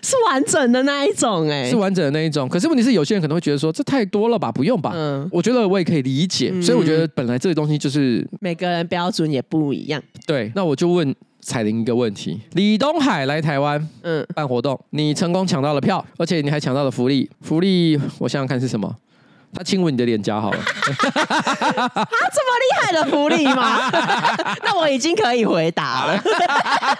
[0.03, 2.47] 是完整的那一种哎、欸，是完整的那一种。
[2.47, 4.91] 可是问题是，有些人可能会觉得说，这太多了吧，不用吧？
[4.93, 6.51] 嗯，我觉得我也可以理解。
[6.53, 9.99] 嗯、所以我觉得本来这个东西就是每个人标准也不一样。
[10.27, 17.27] 对，那我就问彩玲一个问题：李东海来台湾，嗯，办活动，你成功抢到了票，而且你还抢到了福利。
[17.41, 18.95] 福利，我想想看是什么。
[19.57, 23.89] 他亲吻你的脸颊好了，他这么厉害的福利吗？
[24.63, 26.21] 那我已经可以回答了，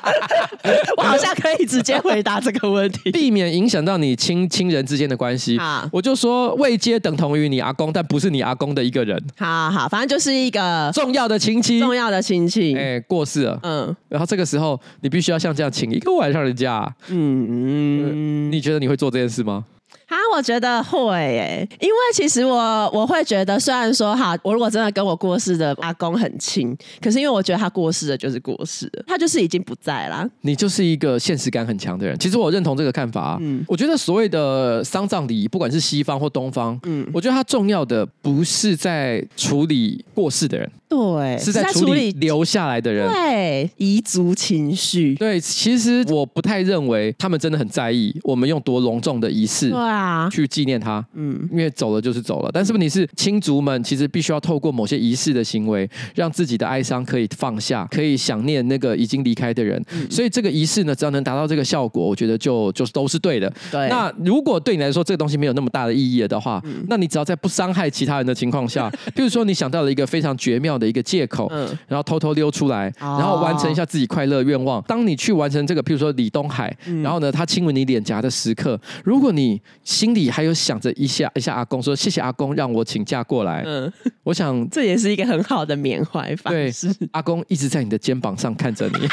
[0.98, 5.56] 我好像可以直接回答这个问题，避免影响到你亲亲人之间的关系。
[5.60, 9.22] 啊我就说未接等同于你阿公，但不是你阿公的一个人。
[9.38, 19.64] 好好，反正就是一个重要的亲戚，重要的亲戚，哎、欸，过世了，嗯，然后这个时候你必须要像这样请一个晚上人家，嗯嗯，你觉得你会做这件事吗？
[20.08, 30.28] 啊，我觉得会诶、欸，因为其实我我会觉得，虽然说哈，我如果真的跟我过世的阿公很亲，可是因为我觉得他过世了就是过世了，他就是已经不在啦。
[30.42, 32.18] 你就是一个现实感很强的人。
[32.20, 33.38] 其实我认同这个看法啊。
[33.42, 40.72] 嗯，我觉得所谓的丧葬礼仪，不管是西方或东方，嗯，我觉得它重要的不是在处理过世的人。
[40.90, 45.14] 对，是在处理留下来的人，对遗族情绪。
[45.16, 51.04] 对，其实我不太认为他们真的很在意我们用多隆重的仪式，对啊，去纪念他。
[51.14, 52.50] 嗯，因为走了就是走了。
[52.54, 59.82] 但是问题是，亲族们其实必须要透过某些仪式的行为，让自己的哀伤可以放下，可以想念那个已经离开的人。
[59.92, 63.52] 嗯、所以这个仪式呢，只要能达到这个效果，我觉得就就都是对的。
[63.72, 63.90] 对。
[63.90, 74.82] 那如果对你来说这个东西没有那么大的意义了的话，嗯、那你只要在不伤害其他人的情况下， 譬如说你想到了一个非常绝妙的一个借口，嗯，然后偷偷溜出来，然后完成一下自己快乐愿望。
[74.84, 83.90] 当你去完成这个，譬如说李东海，然后呢，他亲吻你脸颊的时刻，如果你心里还有想着一下一下阿公，说谢谢阿公让我请假过来，嗯，
[84.22, 86.94] 我想 这也是一个很好的缅怀方式。
[86.94, 89.08] 对，阿公一直在你的肩膀上看着你，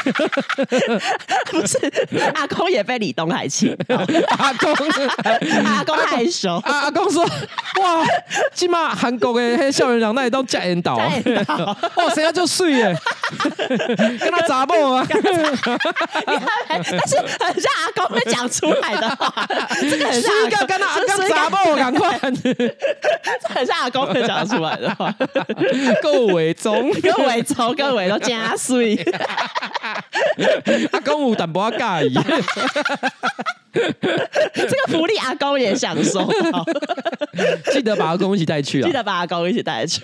[1.49, 1.79] 不是
[2.33, 3.73] 阿公也被李东海气，
[4.37, 4.75] 阿公
[5.63, 8.05] 阿公害羞，阿公说哇，
[8.53, 10.95] 起码韩国的黑校园长那里都假引导。
[11.95, 12.93] 哦，谁要就睡耶，
[14.19, 15.07] 跟他砸爆啊！
[15.07, 19.47] 但是很像阿公会讲出来的话，
[19.79, 20.31] 这个很像
[20.65, 22.19] 跟他阿公砸爆，赶快！
[23.43, 25.13] 很像阿公会讲出来的话，
[26.01, 28.95] 够伪忠，够伪装，够伪装加水。
[30.91, 32.19] 阿公有淡薄仔介意。
[34.53, 36.27] 这个福利阿公也享受，
[37.71, 38.87] 记得把阿公一起带去啊！
[38.87, 40.01] 记得把阿公一起带去。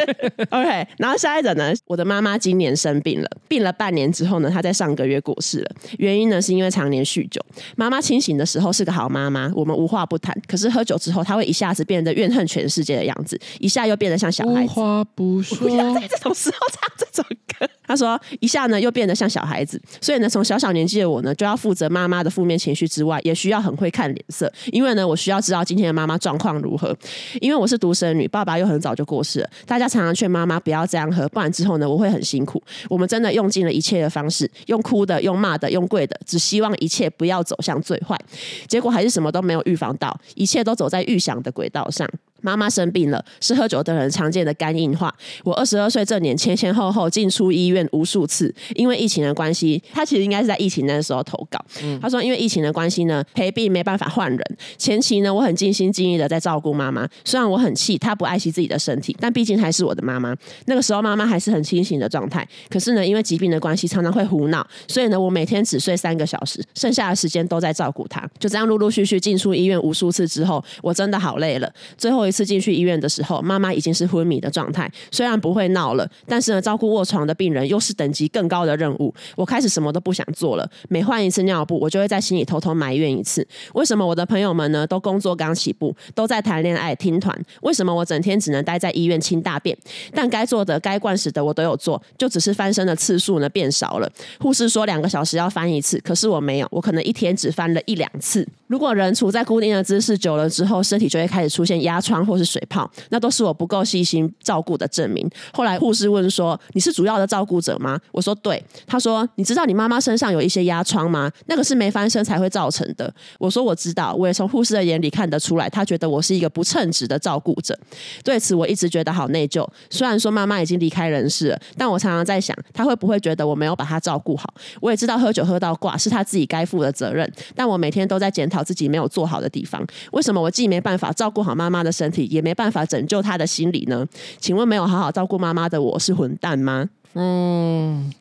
[0.50, 5.70] OK，然后下一者呢，我的妈妈今年生病了，病了半年之后呢，她在上个月过世了。
[5.98, 7.40] 原因呢，是因为常年酗酒。
[7.76, 10.36] 妈妈清醒的时候是个好妈妈，我们无话不谈。
[10.46, 14.72] 可是喝酒之后，她会一下子变得怨恨全世界的样子，一下又变得像小孩子。
[14.72, 15.58] 无话不说。
[15.58, 17.24] 不要在这种时候唱这种
[17.58, 17.68] 歌。
[17.86, 22.88] 她说一下呢又变得像小孩子，所以呢，从小小年纪的我呢，就要负责妈妈的负面情绪。
[22.88, 26.96] 之外，也需要很会看脸色，因为呢，我需要知道今天的妈妈状况如何。
[27.40, 29.50] 因为我是独生女，爸爸又很早就过世了。
[29.66, 32.62] 大家常常劝妈妈不要这样喝，不然之后呢，我会很辛苦。
[32.88, 38.18] 我们真的用尽了一切的方式，用哭的，用骂的，用跪的，只希望一切不要走向最坏。
[38.66, 42.08] 结果还是什么都没有预防到，一切都走在预想的轨道上。
[42.40, 45.14] 妈妈生病了，是喝酒的人常见的肝硬化。
[45.44, 51.58] 我二十二岁这年前前后后进出医院无数次，因为疫情的关系，他其实应该是在疫情那时候投稿。
[51.82, 54.56] 嗯、他说因为疫情的关系呢，陪病没办法换人。
[54.76, 60.34] 前期呢，我很尽心尽力的在照顾妈妈，虽然我很气她不爱惜自己的身体，但毕竟还是我的妈妈。
[60.66, 68.28] 那个时候妈妈还是很清醒的状态，可是呢，因为疾病的关系，常常会胡闹，所以呢，我每天只睡三个小时，剩下的时间都在照顾她。
[68.38, 71.72] 就这样陆陆续续进出医院无数次之后，我真的好累了。
[71.96, 72.27] 最后。
[72.28, 74.90] 一次进去医院的时候，妈妈已经是昏迷的状态。
[75.10, 79.12] 虽然不会闹了，但是呢，照顾卧床的病人又是等级更高的任务。
[79.34, 80.70] 我开始什么都不想做了。
[80.88, 87.36] 每换一次尿布，我就会在心里偷偷埋怨一次：为什么我的朋友们呢都工作刚起步，都在谈恋爱、听团？
[87.62, 89.76] 为什么我整天只能待在医院清大便？
[90.12, 94.10] 但该做的、该灌食的我都有做，就只是翻身的次数呢变少了。
[94.38, 98.46] 护士说两个小时要翻一次，可是我没有，我可能一天只翻了一两次。
[98.66, 102.17] 如果人处在固定的姿势久了之后，身体就会开始出现压疮。
[102.24, 105.28] 或是水泡，那都是我不够细心照顾的证明。
[105.52, 111.30] 后来护士问说：“你是主要的照顾者吗？”我说：“对。”他说：“你知道你妈妈身上有一些压疮吗？
[111.46, 117.78] 那个是没翻身才会造成的。”我说：“我知道。”我也从护士的眼里看得出来，他觉得我是一个不称职的照顾者。
[118.24, 119.66] 对此，我一直觉得好内疚。
[119.90, 124.52] 虽然说妈妈已经离开人世了，但我常常在想，他会不会觉得我没有把她照顾好？
[124.80, 129.84] 我也知道喝酒喝到挂是他自己该负的责任，但我每天都在检讨自己没有做好的地方。
[130.12, 134.06] 为什么我既没办法照顾好妈妈的身体，也没办法拯救他的心理呢？
[134.38, 136.88] 请问没有好好照顾妈妈的我是混蛋吗？
[137.14, 138.12] 嗯，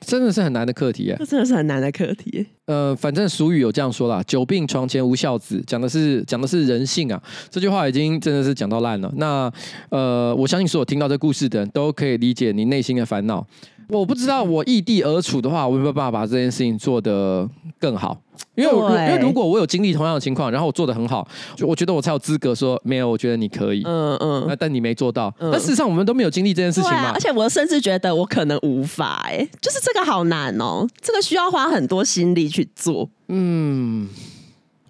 [0.00, 1.16] 真的是很难的课题啊！
[1.18, 2.44] 这真的是很难的课题。
[2.66, 7.22] 呃，反正俗语有这样说啦：“久病床前无孝子”，讲的是讲的是人性啊。
[7.50, 9.12] 这句话已经真的是讲到烂了。
[9.16, 9.52] 那
[9.90, 13.46] 呃，我相信所有听到这故事的人都可以理解你内心的烦恼。
[13.88, 18.20] 我不知道我异地而处的话，我有没有办法把这件事情做得更好？
[18.54, 23.08] 因为因为如果我有经历同样的情况，然后我做的很好，就我觉得我才有资格说没有。
[23.08, 25.32] 我觉得你可以，嗯嗯，那但你没做到。
[25.38, 27.12] 但事实上我们都没有经历这件事情嘛。
[27.12, 33.08] 而且我甚至觉得我可能无法，哎，就是这个好难哦，这个需要花很多心力去做。
[33.28, 34.08] 嗯。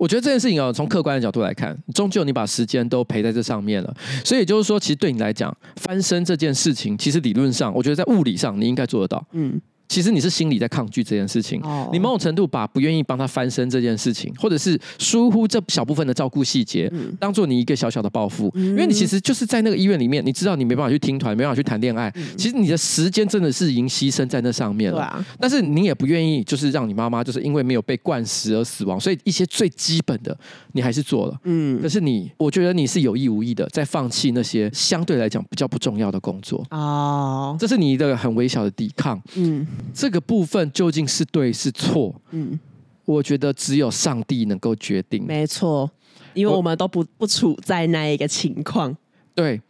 [0.02, 3.96] 我觉得这件事情啊，从客观的角度来看，终究你把时间都赔在这上面了。
[4.24, 9.24] 所以也就是说，其实对你来讲，翻身这件事情，其实理论上，我觉得在物理上你应该做得到。
[9.30, 9.60] 嗯。
[9.92, 11.60] 其实你是心里在抗拒这件事情，
[11.92, 18.50] 你某种程度把不愿意帮他翻身这件事情，或者是疏忽这小部分的照顾细节，当做你一个小小的报复。
[18.54, 25.22] 因为你其实就是在那个医院里面，你知道你没办法去听团，没办法去谈恋爱，其实你的时间真的是已经牺牲在那上面了。
[25.38, 30.34] 但是你也不愿意，就是让你妈妈就是因为没有被灌食而死亡，所以一些最基本的
[30.72, 31.38] 你还是做了。
[31.44, 36.64] 嗯，可是你，我觉得你是有意无意的在放弃那些相对来讲比较不重要的工作。
[36.70, 39.20] 哦，这是你一个很微小的抵抗。
[39.34, 39.66] 嗯。
[39.94, 42.14] 这个部分究竟是对是错？
[42.30, 42.58] 嗯，
[43.04, 45.24] 我觉得只有上帝能够决定。
[45.26, 45.90] 没错，
[46.34, 48.96] 因为我们都不不处在那一个情况。
[49.34, 49.60] 对，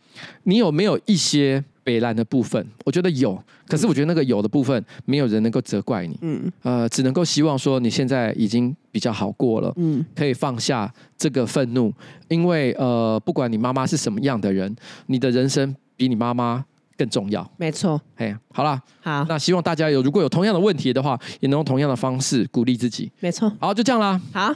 [0.45, 2.65] 你有没有一些北烂的部分？
[2.85, 6.19] 我觉得有，可是我觉得那个有的部分，没有人能够责怪你。
[6.21, 9.73] 嗯，呃，只能够希望说你现在已经比较好过了。
[9.77, 11.93] 嗯，可以放下这个愤怒，
[12.29, 14.75] 因为呃，不管你妈妈是什么样的人，
[15.07, 16.65] 你的人生比你妈妈
[17.03, 17.49] 更重要。
[17.57, 18.01] 没错。
[18.17, 18.81] 哎，好啦。
[19.05, 23.11] 好，那希望大家有如果有同样的问题的话，也能用同样的方式鼓励自己。
[23.19, 24.21] 没错，好，就这样啦。
[24.33, 24.55] 好，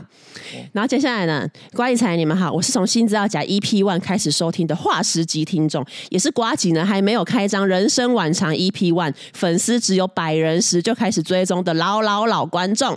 [0.73, 12.97] 然后接下来呢，呱吉才你们好，我是从新资料夹 EP One 开始收听的化石级听众，也是瓜吉呢还没有开张人生晚长 EP One 粉丝只有百人时就开始追踪的老老老观众。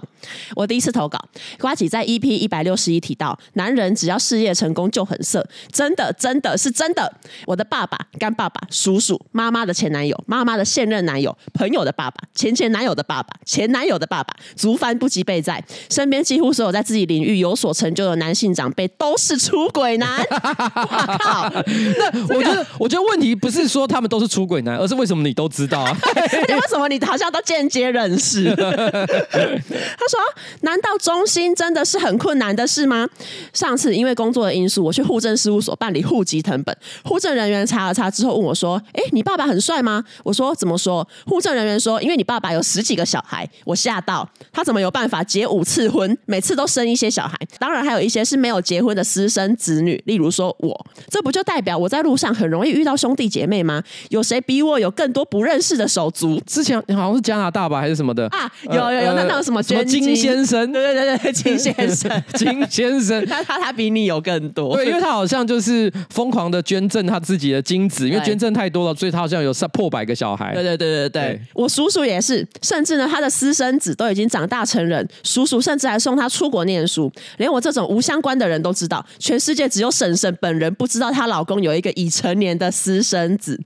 [0.55, 1.19] 我第一次投稿，
[1.59, 7.11] 瓜吉在 EP 一百六十一提到，男人只要事业成功就很色，真的真的是真的。
[7.45, 11.35] 我的爸爸、干爸爸、叔叔、妈妈的前男友、妈妈的现任男友。
[11.53, 15.63] 朋友的爸爸，前前男友的爸爸，前男友的爸爸，族繁不及备在。
[15.89, 20.19] 身边几乎所有在自己领域有所成就的男性长辈都是出轨男。
[20.19, 21.49] 我靠！
[21.51, 25.97] 那我觉得，我觉得问题不是说他们都是出轨男，而是为什么你都知道啊？
[26.15, 28.55] 为什么你好像都间接认识？
[28.55, 30.19] 他 说
[30.61, 33.07] ：“难道中心真的是很困难的事吗？”
[33.53, 47.37] 上次因为工作的因素，我去户政事务所办理户籍成本，户政人员查了查之后问我说：“哎，你爸爸很帅吗？”我说：“怎么说？”户政人员说：“因为你爸爸有十几个小孩，我吓到，他怎么有办法结五次婚，每次都生一些小孩？
[47.59, 53.83] 当然还有一些是没有结婚的私生子女，例如说我，这不就代表我在路上很容易遇到兄弟姐妹吗？
[54.09, 56.41] 有谁比我有更多不认识的手足？
[56.45, 58.51] 之前好像是加拿大吧，还是什么的啊？
[58.63, 59.61] 有有有，那那有什么？
[59.61, 60.71] 什么金先生？
[60.71, 70.53] 对对对对，金先生， 金先生，他他他比你有更多，对，因为他好像就是疯狂的捐赠他自己的精子，因为捐赠太多了，所以他好像有上破百个小孩。
[70.53, 77.11] 对对对对对，对我叔叔。”也是，甚至呢，他的私生子都已经长大成人，叔叔甚至还送他出国念书。
[77.37, 83.59] 连我这种无相关的人都知道，全世界只有婶婶本人不知道她老公有一个已成年的私生子。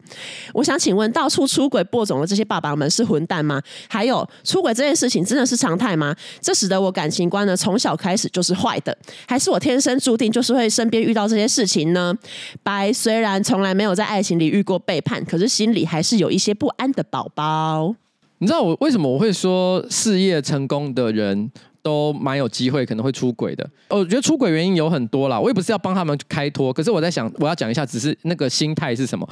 [0.52, 3.62] 我想请问，到处出轨播种的这些爸爸们是混蛋吗？
[3.88, 6.14] 还有，出轨这件事情真的是常态吗？
[6.42, 8.96] 这使得我感情观呢，从小开始就是坏的，
[9.28, 12.14] 还是我天生注定就是会身边遇到这些事情呢？
[12.62, 17.96] 白虽然从来没有在爱情里遇过背叛，可是心里还是有一些不安的宝宝。
[18.40, 21.50] 你知道我为什么我会说事业成功的人
[21.84, 23.70] 都蛮有机会可能会出轨的？
[23.90, 29.30] 我觉得出轨原因有很多啦，我也不是要帮他们开脱，可是我在想，我要讲一下，只是那个心态是什么？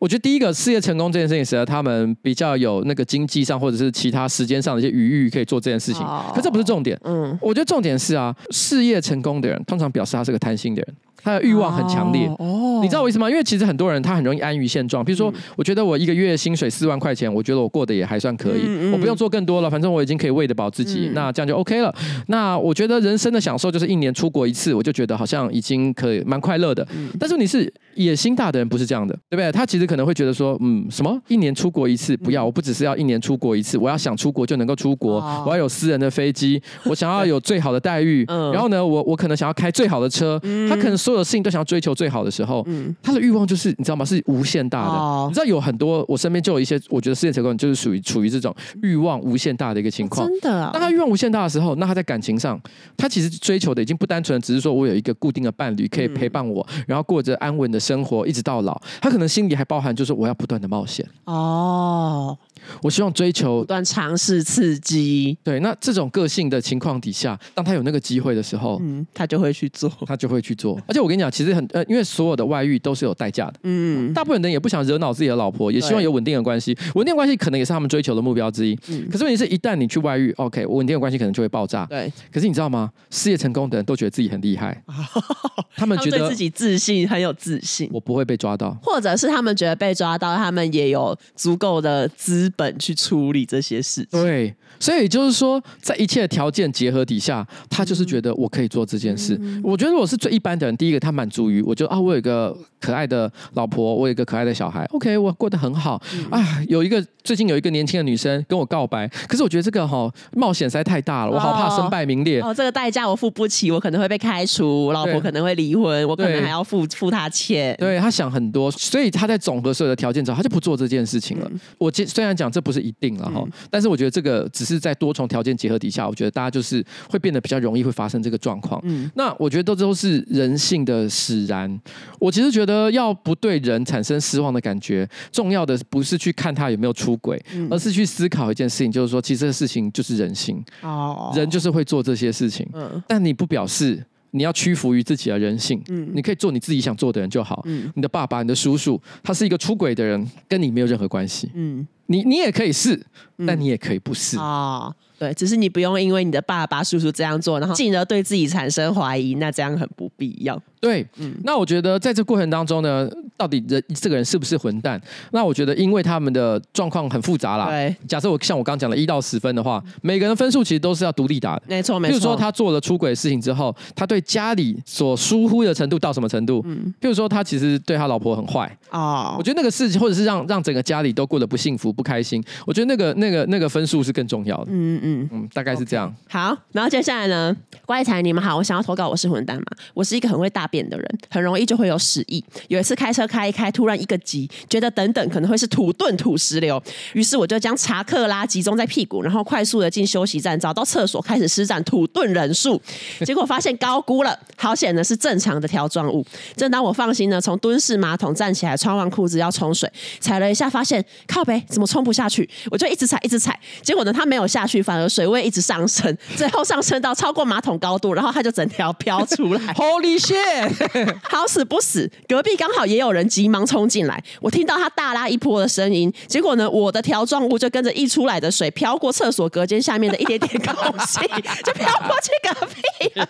[0.00, 6.04] 我觉得第一个事业成功这件事情，使得他们比较有那个经济上或者是其他时间上的一些余裕可以做这件事情。
[6.34, 6.98] 可这不是重点。
[7.04, 10.96] 嗯，我觉得重点是啊，事业成功的人通常表示他是个贪心的人。
[11.22, 12.26] 他的欲望很强烈。
[12.38, 13.30] 哦，你知道我意思吗？
[13.30, 15.04] 因为其实很多人他很容易安于现状。
[15.04, 21.94] 比如说，我觉得我一个月薪水四万块钱，我觉得我过得也还算可以，我不用做更多了，反正我已经可以喂得饱自己，那这样就 OK 了。
[22.26, 26.86] 那我觉得人生的享受就是一年出国一次，我就觉得好像已经可以蛮快乐的。
[27.18, 29.50] 但是你是野心大的人，不是这样的，对不对？
[29.52, 32.16] 他其实可能会觉得说，嗯，什么一年出国一次？
[32.16, 40.40] 不要，我不只是要一年出国一次，我要想出国就能够出国，我要有私人的飞机，我想要有最好的待遇， 然后呢，我我可能想要开最好的车。
[40.68, 42.66] 他可能所有的事情都想要追求最好的时候，
[43.02, 44.02] 他的欲望就是你知道吗？
[44.02, 45.28] 是无限大的。
[45.28, 50.26] 你知道有很多，我身边就有一些，我觉得事业成功就是属于处于这种欲望无限大的一个情况。
[50.26, 52.58] 真的，当他欲望无限大的时候，那他在感情上，
[52.96, 58.80] 他其实追求的已经不单纯只是说我有一个固定的伴侣可以陪伴我，然后过着安稳的生活一直到老。
[59.02, 61.06] 他可能心里还包含就是我要不断的冒险。
[61.26, 62.38] 哦。
[62.82, 70.78] 我希望追求不断尝试刺激，对，那这种个性的情况底下，当他有那个机会的时候，嗯，他就会去做，他就会去做。
[70.86, 78.78] 而且我跟你讲，其实很呃，因为所有的外遇都是有代价的，嗯，大部分人也不想惹恼自己的老婆，也希望有稳定的关系，稳定的关系可能也是他们追求的目标之一。
[78.88, 81.86] 嗯，可是问题是一旦你去外遇，OK，稳定的关系可能就会爆炸。
[81.86, 82.90] 对，可是你知道吗？
[83.10, 84.82] 事业成功的人都觉得自己很厉害，
[85.76, 94.22] 他们觉得自己自信，很有自信，我不会被抓到，或者是他们觉得被抓到，他们也有足够的资本去处理这些事情。
[94.22, 99.38] 对，所以就是说，在一切条件结合底下，他就是觉得我可以做这件事。
[99.40, 100.76] 嗯、我觉得我是最一般的人。
[100.76, 106.02] 第一个，他满足于我觉得啊，我有一个可爱的老婆，我有一个可爱的小孩，OK，我过得很好。
[106.14, 112.40] 嗯、啊，有一个最近有一个年轻的女生跟我告白，可是我觉得这个哈、哦、冒险实在太大了，我好怕身败名裂。
[112.40, 117.76] 哦，这个代价我付不起，我可能会被开除，我老婆可能会离婚，我可能还要付付他钱。
[117.78, 121.48] 对，他想很多，所以他在总和所有的条件之后，他就不做这件事情了。
[121.52, 128.80] 嗯、我虽然讲这不是一定了哈，嗯、但是我觉得这个只是在多重条件结合底下，我觉得大家就是会变得比较容易会发生这个状况。
[128.84, 131.80] 嗯，那我觉得这都是人性的使然。
[132.18, 140.62] 我其实觉得要不对人产生失望的感觉，重要的不是去看他有没有出轨，嗯、而是去思考一件事情，就是说，其实这个事情就是人性。
[140.82, 142.68] 哦，人就是会做这些事情。
[142.72, 144.04] 嗯，但你不表示。
[144.32, 147.62] 你要屈服于自己的人性，嗯，你可以做你自己想做的人就好。
[147.66, 151.50] 嗯，你的爸爸、你的叔叔，他是一个出轨的人，跟你没有任何关系。
[151.54, 153.00] 嗯，你你也可以是，
[153.46, 154.36] 但你也可以不是。
[154.38, 160.60] 啊、哦，对，只是你不用因为你的爸爸、叔叔这样做，然后进而对自己产生怀疑，那这样很不必要。
[160.80, 165.00] 对，嗯，那我觉得在这过程当中呢，到底人这个人是不是混蛋？
[165.30, 167.66] 那我觉得，因为他们的状况很复杂啦。
[167.66, 171.62] 对，假设我像我刚刚讲的一到十分的话，每个人分数其实都是要独立打的。
[171.68, 172.12] 没错，没错。
[172.12, 176.60] 譬如说他做了出轨的事情之后，他对家里所疏忽的程度到什么程度？
[176.66, 184.72] 嗯，譬如说他其实对他老婆很坏哦，我觉得那个事情，或者是让让整个家里都过得不幸福、不开心，我觉得那个那个那个分数是更重要的。
[184.72, 186.14] 嗯嗯嗯，大概是这样。
[186.28, 187.56] 好，然后接下来呢，
[187.86, 191.62] 怪才你们好，我想要投稿，我是混蛋嘛，我是一个很会大便的人，很容易。
[191.72, 192.44] 就会有屎意。
[192.66, 196.82] 有一次开车开一开，突然一个急，觉得等等可能会是土遁土石流，
[197.12, 202.82] 于是我就将查克拉集中在屁股，然后快速的进休息站，找到厕所，开始施展土遁人术。
[203.24, 206.26] 结果发现高估了，好险的是正常的条状物。
[206.56, 212.50] 正当我放心呢，从蹲式马桶站起来，穿完裤子要冲水，踩了一下，发现靠背怎么冲不下去？
[212.70, 219.60] 我就一直踩，一直踩，结果呢，它没有下去，反而水位一直上升，最后上升到超过马桶高度，然后它就整条飘出来。
[219.74, 221.16] Holy shit！
[221.30, 221.46] 好。
[221.52, 231.20] 死不死，隔壁刚好也有人急忙冲进来，我听到他大拉一波的声音，结果呢，我的条状物就跟着溢出来的水飘过厕所隔间下面的一点点空隙，
[231.62, 232.80] 就飘过去隔壁
[233.20, 233.28] 了。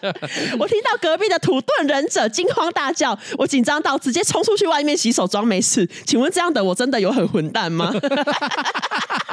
[0.56, 5.84] 我听到隔壁的土遁忍者惊慌大叫，我紧张到直接冲出去外面洗手装没事。
[6.06, 7.92] 请问这样的我真的有很混蛋吗？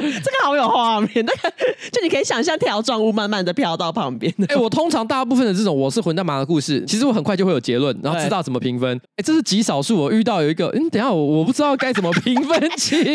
[0.00, 1.52] 这个好有画面，那个
[1.90, 4.32] 就你可以想象条状物慢慢的飘到旁边。
[4.48, 8.96] 哎、欸，我通常大部分的这种我是混蛋妈的故事，其实我很快就会有结论，然后知道怎么评分。
[8.96, 13.06] 哎、欸，这是极少数我遇到有一个，嗯，等一下我我不知道该怎么评分 是难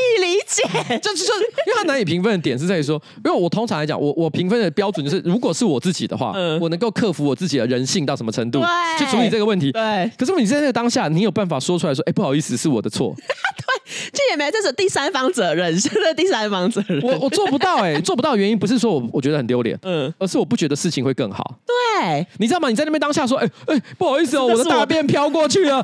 [0.00, 9.72] 以理解，就是说，因为它难以评分的点是在于说，因为我通常来讲，我我评分的标准就是，如果是我自己的话，嗯、我能够克服我自己的人性到什么程度对去处理这个问题。
[9.72, 13.14] 对，可是你在那个当下，你有办法说出来说，哎、欸，不好意思，是我的错。
[13.16, 17.00] 对，这也没，这是第三方责任，是第三方责任。
[17.02, 21.58] 我我做不到哎、欸，做不到原因不是说我我觉得很丢脸，嗯，而是我不觉得事情会更好。
[21.66, 22.68] 对，你知道吗？
[22.68, 25.82] 你在那边当下说，哎、欸、哎、欸，不好意思哦，我的大便飘过去了。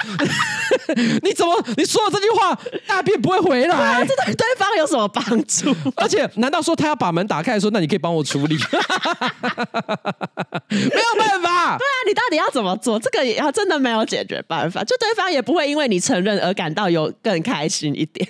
[1.23, 4.05] 你怎么你说了这句话，大便不会回来？
[4.05, 5.75] 这对对方有什么帮助？
[5.97, 8.57] 而且，难道说他要把门打开说，那你可以帮我处理？
[10.71, 11.77] 没有办法。
[11.77, 12.99] 对啊，你到底要怎么做？
[12.99, 18.29] 这个也要真的没有解决办法，就对方也不会因为你承认而感到有更开心一点。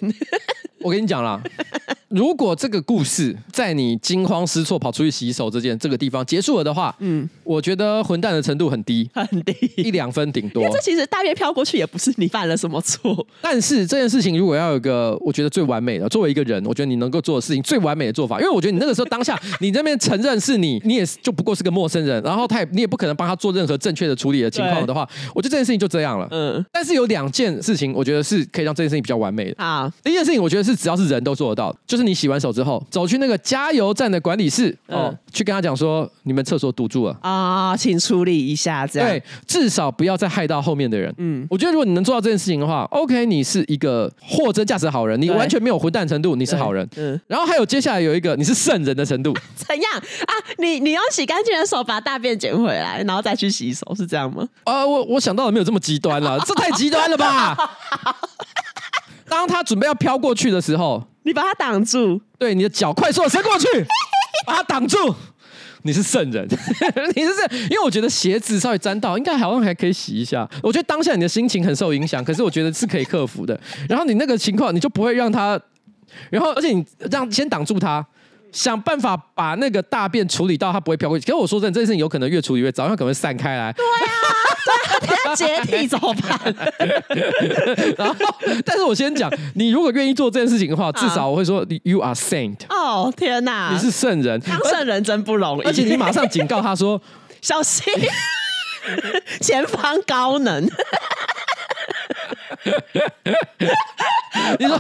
[0.81, 1.41] 我跟你讲啦。
[2.09, 10.63] 如果这个故事在你惊慌失措跑出去洗手这件这个地方结束了的话，嗯，我觉得混蛋的程度很低，很低，一两分顶多。
[10.63, 13.25] 因为这其实大便飘过去也不是你犯了什么错。
[13.41, 26.27] 但是这件事情如果要有一个，我觉得最完美的，作为一个人，我觉得你能够做的事情最完美的做法，因为我觉得你那个时候当下你这边承认是你， 你也就不过是个陌生人，然后他也你也不可能帮他做任何正确的处理的情况的话，我觉得这件事情就这样了。
[26.33, 26.65] 嗯。
[26.73, 29.63] 但是有两件事情，我觉得是可以让这件事情比较完美的。
[29.63, 39.09] 啊，第一件事情我觉得是只要是人都做得到，就是你洗完手之后走去那个加油站的管理室哦，去跟他讲说你们厕所堵住了啊，请处理一下这样。
[39.09, 41.15] 对，至少不要再害到后面的人。
[41.19, 46.89] 嗯，我觉得如果你能做到这件事情的话，OK，你是一个货真价实的好人，你完全没有混蛋程度，你是好人。
[46.97, 50.33] 嗯，然后还有接下来有一个你是圣人的程度， 怎样啊？
[50.59, 54.47] 你你用洗干净的手把大便捡回来，然后再去洗手，是这样吗？
[54.65, 57.57] 啊，我我想到的没有这么极端了，这太极端了吧？
[59.29, 61.01] 当他准备要飘过去的时候，
[61.31, 63.67] 你把它挡住，对，你的脚快速的伸过去，
[64.45, 65.15] 把它挡住。
[65.83, 66.47] 你是圣人，
[67.15, 70.49] 你是圣，因为我觉得鞋子稍微沾到，应该好像还可以洗一下。
[70.61, 73.59] 我觉得当下你的心情很受影响，可是我觉得是可以克服的。
[73.89, 75.59] 然后你那个情况，你就不会让他，
[76.31, 78.05] 然后而且你让先挡住他。
[78.53, 81.25] 想办法把那个大便处理到它不会飘过去。
[81.25, 83.73] 可是我说真的，这件事情有可能越处理越糟，它可能会散开来。
[83.73, 84.27] 对啊，
[85.01, 86.55] 对啊，解体怎么办？
[87.97, 88.15] 然后，
[88.65, 92.59] 但是我先讲，你如果愿意做这件事情的话，至少我会说，You are saint。
[92.69, 95.63] 哦天哪，你是圣人，当圣人真不容易。
[95.63, 97.01] 而且你马上警告他说，
[97.41, 97.93] 小心，
[99.41, 100.65] 前方高能。
[104.59, 104.79] 你说。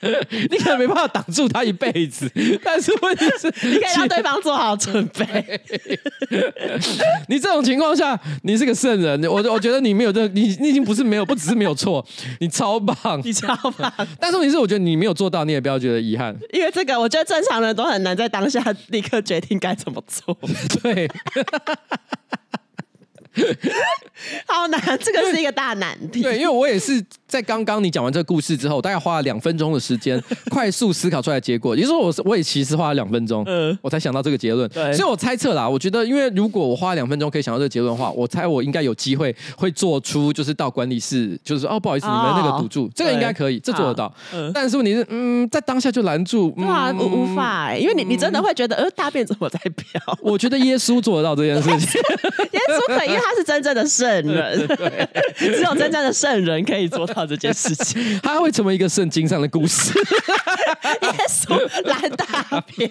[0.50, 2.30] 你可能没办法挡住他一辈子，
[2.64, 5.60] 但是问题是，你可以让对方做好准备。
[7.28, 12.04] 你这种情况下，你是个圣人，我我觉得你没有这，你你已经不是没有，不只是没有错，
[12.40, 13.92] 你超棒，你超棒。
[14.18, 20.36] 但是问题是，我觉得你没有做到，你也不要觉得遗憾，因为这个，我觉得正常人都很难在当下立刻决定该怎么做。
[20.82, 21.10] 对。
[24.46, 26.22] 好难，这个是一个大难题。
[26.22, 31.76] 对，因为我也是在刚刚你讲完这个故事之后，大概花了两分钟的时间， 快速思考出来的结果。
[31.76, 34.68] 也就是说，我我也其实花了两分钟，嗯，我才想到这个结论。
[34.70, 44.12] 对，所以我猜测啦，我觉得，因为如果我花两分钟可以想到这个结论的话，我猜我应该有机会会做出，就是到管理室，就是说哦，不好意思，你们那个赌注，哦、这个应该可以，这做得到。
[44.34, 50.00] 嗯，但是问题是，嗯，在当下就拦住，嗯、哇，无无法、欸，因为你你真的会觉得，呃，大便怎么在飘？
[50.20, 52.00] 我觉得耶稣做得到这件事情，
[52.52, 53.19] 耶稣可以。
[53.20, 54.68] 他是真正的圣人，
[55.38, 58.00] 只有真正的圣人可以做到这件事情。
[58.22, 59.92] 他会成为一个圣经上的故事。
[61.02, 62.90] 耶稣拦大便，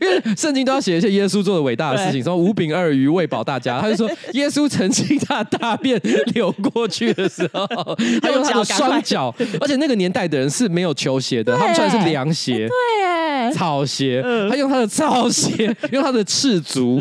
[0.00, 3.80] 因为圣经都要写一些耶稣做的伟大的事情，说五饼二鱼喂饱大家。
[3.80, 6.00] 他就说，耶稣曾经他大便
[6.34, 7.66] 流过去的时候，
[8.20, 14.22] 他用他的双脚，而且那个年代的人是没有球鞋的，他们穿的是凉鞋，对，草鞋。
[14.50, 17.00] 他用他的草鞋，用他的赤足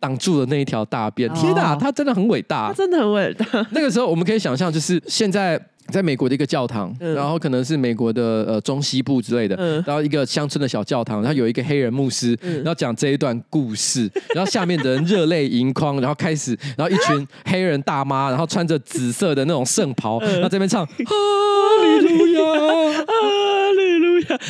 [0.00, 1.32] 挡住了那一条大便。
[1.34, 3.46] 天哪，他真的很伟大，他真的很伟大。
[3.70, 20.86] 那个时候我们可以想象，就是现在在美国的一个教堂，然后可能是美国的呃中西部之类的，然后一个乡村的小教堂，然后有一个黑人牧师，然后讲这一段故事， 然后下面的人热泪盈眶，然后开始，然后一群黑人大妈，然后穿着紫色的那种圣袍，然后这边唱。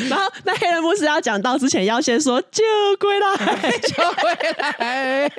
[0.09, 2.63] 然后那黑人牧师要讲到之前，要先说救
[2.99, 3.37] 归来，
[3.79, 5.31] 救归来，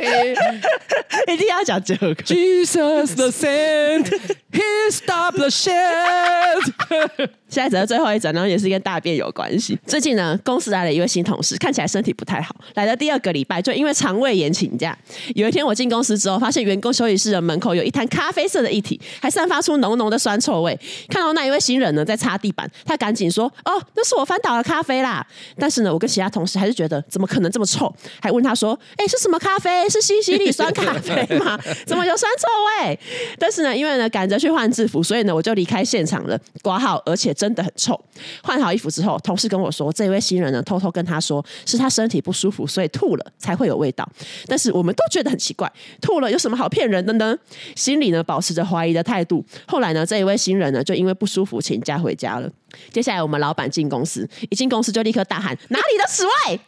[1.27, 2.13] 一定要讲这个。
[2.15, 4.07] Jesus the Saint,
[4.51, 7.31] He stopped the shit。
[7.51, 9.77] 现在只是最后一则，然后也是跟大便有关系。
[9.85, 12.55] 最近呢，公司来了一位新同事，看起来身体不太好。
[12.75, 14.97] 来的第二个礼拜，就因为肠胃炎请假。
[15.35, 20.79] 有一天我进公司之后，发现员工休息室的门口有一滩咖啡色的液体，还散发出浓浓的酸臭味。
[21.09, 25.27] 看到那一位新人呢，在擦地板，他赶紧说：“哦，那是我翻倒了咖啡啦。”
[25.59, 29.89] 但是呢，我跟其他同事还是觉得怎么可能这么臭，还问他说：“哎，是什么咖啡？
[29.89, 31.59] 是西西里酸咖啡吗？
[31.85, 32.97] 怎么有酸臭味？”
[33.37, 36.39] 但是呢，因为呢赶着去换制服，所以呢我就离开现场了。
[36.61, 37.99] 挂号，而且真的很臭。
[38.43, 44.07] 换好衣服之后，同事跟我说，这位新人呢，偷偷跟他说，是他身体不舒服，所以吐了才会有味道。
[44.45, 47.35] 但是我们都觉得很奇怪，吐了有什么好骗人的呢？
[47.75, 49.43] 心里呢保持着怀疑的态度。
[49.67, 52.47] 后来呢，这一位新人呢，就因为不舒服请假回家了。
[52.91, 56.59] 接下来我们老板进公司，一进公司就立刻大喊：“哪里的屎味？”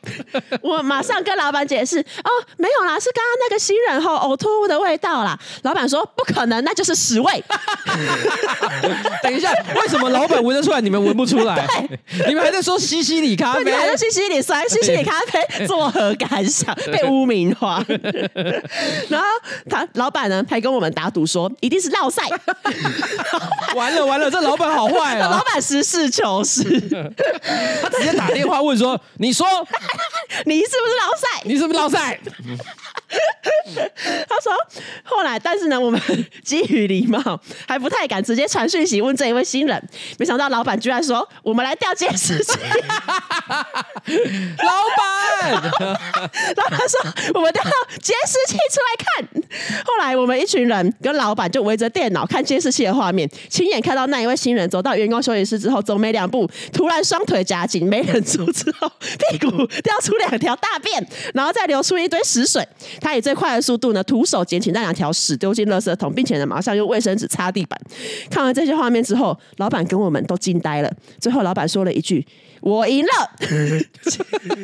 [0.62, 7.44] 我马上跟老板解释：“哦，没有啦，是刚刚那个新人后呕吐物的味道啦。”老板说：“不可能，那就是屎味。
[9.22, 9.52] ”等一下，
[9.82, 11.68] 为什么老板闻得出来，你们闻不出来？
[12.28, 16.74] 你们还在说西西里咖啡，你还在西西里酸西西里咖啡，作何感想？
[16.92, 17.84] 被污名化。
[19.10, 19.28] 然后
[19.70, 22.24] 他老板呢，还跟我们打赌说，一定是落赛。
[23.76, 25.30] 完了完了，这老板好坏啊！
[25.30, 26.64] 老板实事求是，
[27.82, 29.46] 他直接打电话问说：“你说
[30.46, 31.28] 你是不是老赛？
[31.46, 32.20] 你是不是老赛？”
[34.28, 34.52] 他说
[35.06, 36.02] ：“后来，但是呢，我们
[36.44, 39.90] 基于礼貌，还不太敢直接传讯息问这一位新人。
[40.18, 42.58] 没想到老板居然说：‘我们来调监视器。’
[44.58, 45.54] 老板，
[46.56, 47.00] 老板说
[47.36, 47.64] ：‘我们调
[48.02, 49.28] 监视器出来看。’
[49.86, 59.50] 后来我们一群人跟老板就围着电脑看监视器的画面，亲眼看到那一位新人走到员工休息室之后，走没两步，突然双腿夹紧，没忍住之后，屁股
[59.82, 62.68] 掉出两条大便，然后再流出一堆屎水。
[63.00, 67.80] 他以最快的速度呢，徒手捡起那两条屎，丢进垃圾桶，并且呢，马上用卫生纸擦地板。
[68.30, 70.92] 看完这些画面之后，老板跟我们都惊呆了。
[71.20, 72.26] 最后，老板说了一句。
[72.62, 73.10] 我赢了
[73.44, 74.56] 什么，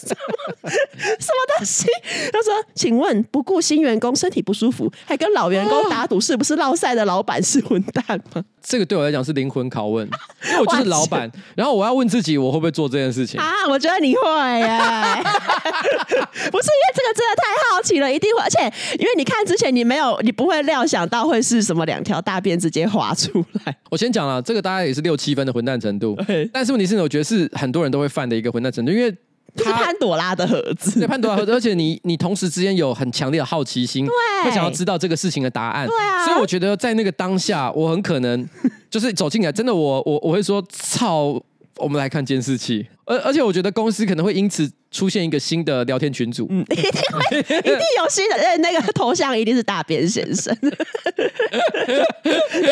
[0.00, 1.86] 什么东西？
[2.32, 10.08] 他说：“请问，不顾新员工身体不舒服，还跟老员工打赌，是不是落赛的老板是混蛋吗？” 这个对我来讲是灵魂拷问，
[10.46, 13.46] 因为我就是老板， 然后我要问自己，我会不会做这件事情啊？
[13.68, 14.20] 我觉得你会
[14.60, 14.66] 耶，
[16.50, 18.58] 不是因为这个真的太好奇了，一定会，而且
[18.98, 23.76] 因为你看之前你没有，你不会料想到会是什么两条大便直接滑出来。
[23.90, 26.16] 我先讲了，这个大概也是六七分的混蛋程度，
[26.52, 27.50] 但是问题是，我觉得是。
[27.52, 29.14] 很多人都会犯的一个混蛋程度，因为
[29.56, 34.12] 它是潘朵拉的盒子，对，潘朵拉盒子，而且你你同时之间有很强烈的好奇心，对。
[34.44, 38.48] 会想要知道这个事情的答案，对啊，所以我觉得在那个当下，我很可能
[38.90, 41.40] 就是走进来，真的我，我我我会说操，
[41.82, 44.70] 我们来看监视器，而而且我觉得公司可能会因此。
[44.92, 50.54] 出现一个新的聊天群组，嗯， 一定会，一定有新的，那个头像一定是大便先生，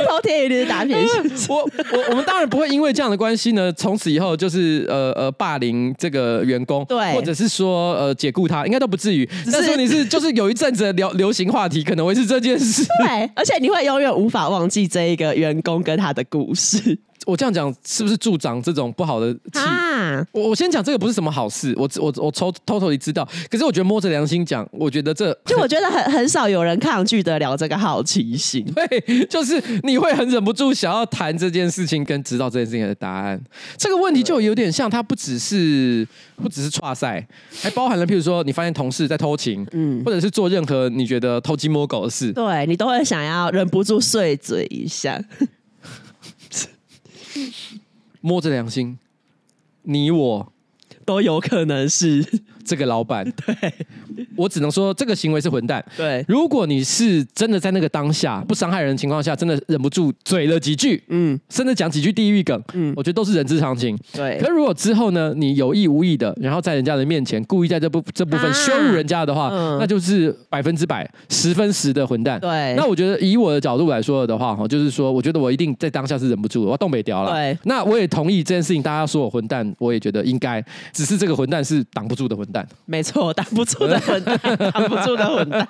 [0.06, 1.46] 头贴一定是大便先生。
[1.48, 1.56] 我
[1.94, 9.26] 我我们当然不会因为这样的关系呢，从此以后就是呃呃霸凌这个员工，对，或者是说呃解雇他，应该都不至于。
[9.50, 16.98] 但是你是就是有一阵子的流流行话题，可能会是这件事，对，而且你会永远无法忘记这一个员工跟他的故事。
[17.26, 19.58] 我这样讲是不是助长这种不好的气？
[19.60, 23.28] 啊、我我先讲这个不是什么好事，我我我偷偷偷地知道。
[23.50, 28.64] 可是我觉得摸着良心讲，我觉得这就我觉得很很少有人抗拒得了这个好奇心。
[28.74, 33.40] 对，就是你会很忍不住想要谈这件事情，跟知道这件事情的答案。
[33.76, 36.06] 这个问题就有点像，它不只是
[36.36, 37.26] 不只是跨赛，
[37.60, 45.22] 还包含了譬如说你发现同事在偷情，嗯，或者是做任何你觉得偷鸡摸狗的事，对你都会想要忍不住碎嘴一下。
[48.20, 48.98] 摸着良心，
[49.82, 50.52] 你我
[51.04, 52.42] 都有可能是。
[52.70, 53.28] 这个老板。
[53.44, 53.74] 对，
[54.36, 55.84] 我只能说这个行为是混蛋。
[55.96, 63.98] 对，如果你是真的在那个当下不伤害人的情况下，真的忍不住嘴了几句，嗯，甚至讲几句地狱梗，嗯，我觉得都是人之常情。
[64.12, 72.38] 对，可是如果之后呢，你有意无意的，然后在人家的面前故意在这部这部分羞辱人家的话，啊、那就是百分之百十分十的混蛋。
[72.38, 77.32] 对，那我觉得以我的角度来说的话，哈，就是说，我觉得我一定在当下是忍不住的，我要东北调了。
[77.32, 80.62] 对，那我也同意这件事情，大家说我混蛋，我也觉得应该，
[80.92, 82.59] 只是这个混蛋是挡不住的混蛋。
[82.86, 84.38] 没错，挡 不住的混蛋，
[84.72, 85.66] 挡不住的混蛋。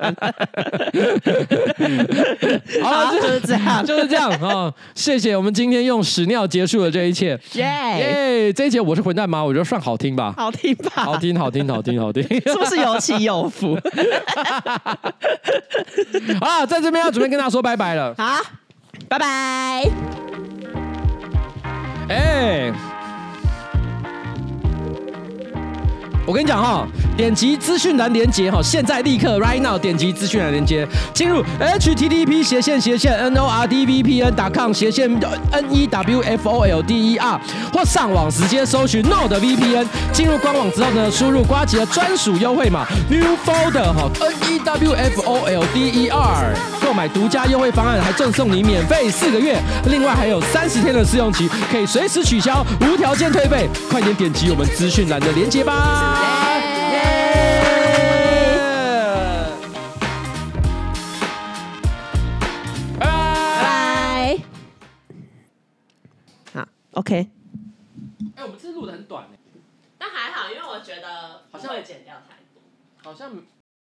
[2.83, 4.73] 好了，就是这样， 就是这样啊！
[4.95, 7.39] 谢谢，我们今天用屎尿结束了这一切。
[7.53, 8.53] 耶耶！
[8.53, 9.43] 这一节我是混蛋吗？
[9.45, 13.79] 我觉得算好听吧，好听吧，好听，好听，好听，好听， 是不是有起有伏？
[16.41, 18.15] 啊，在这边要准备跟大家说拜拜了。
[18.17, 18.41] 好，
[19.09, 19.91] 拜拜。
[22.09, 22.73] 哎。
[26.31, 35.11] 我跟你讲哈，点击资讯栏连接哈，现在立刻 right now 点击资讯栏连接，进入 http 斜线斜线 nordvpn.com 斜线
[35.51, 37.41] newfolder
[37.73, 44.09] 或上网直接搜寻 nordvpn，进入官网之后呢，输入瓜吉的专属优惠码 newfolder 哈
[44.79, 56.20] newfolder 购买独家优惠方案还赠送你免费四个月，另外还有三十天的试用期，可以随时取消，无条件退费，快点点击我们资讯栏的连接吧。
[56.93, 56.97] 耶！
[62.99, 63.03] 拜
[63.61, 64.39] 拜！
[66.53, 67.29] 好，OK。
[68.37, 69.27] 哎，我们这录的很短，
[69.99, 72.63] 但还好，因为我觉得好像会剪掉太多，
[73.03, 73.33] 好像。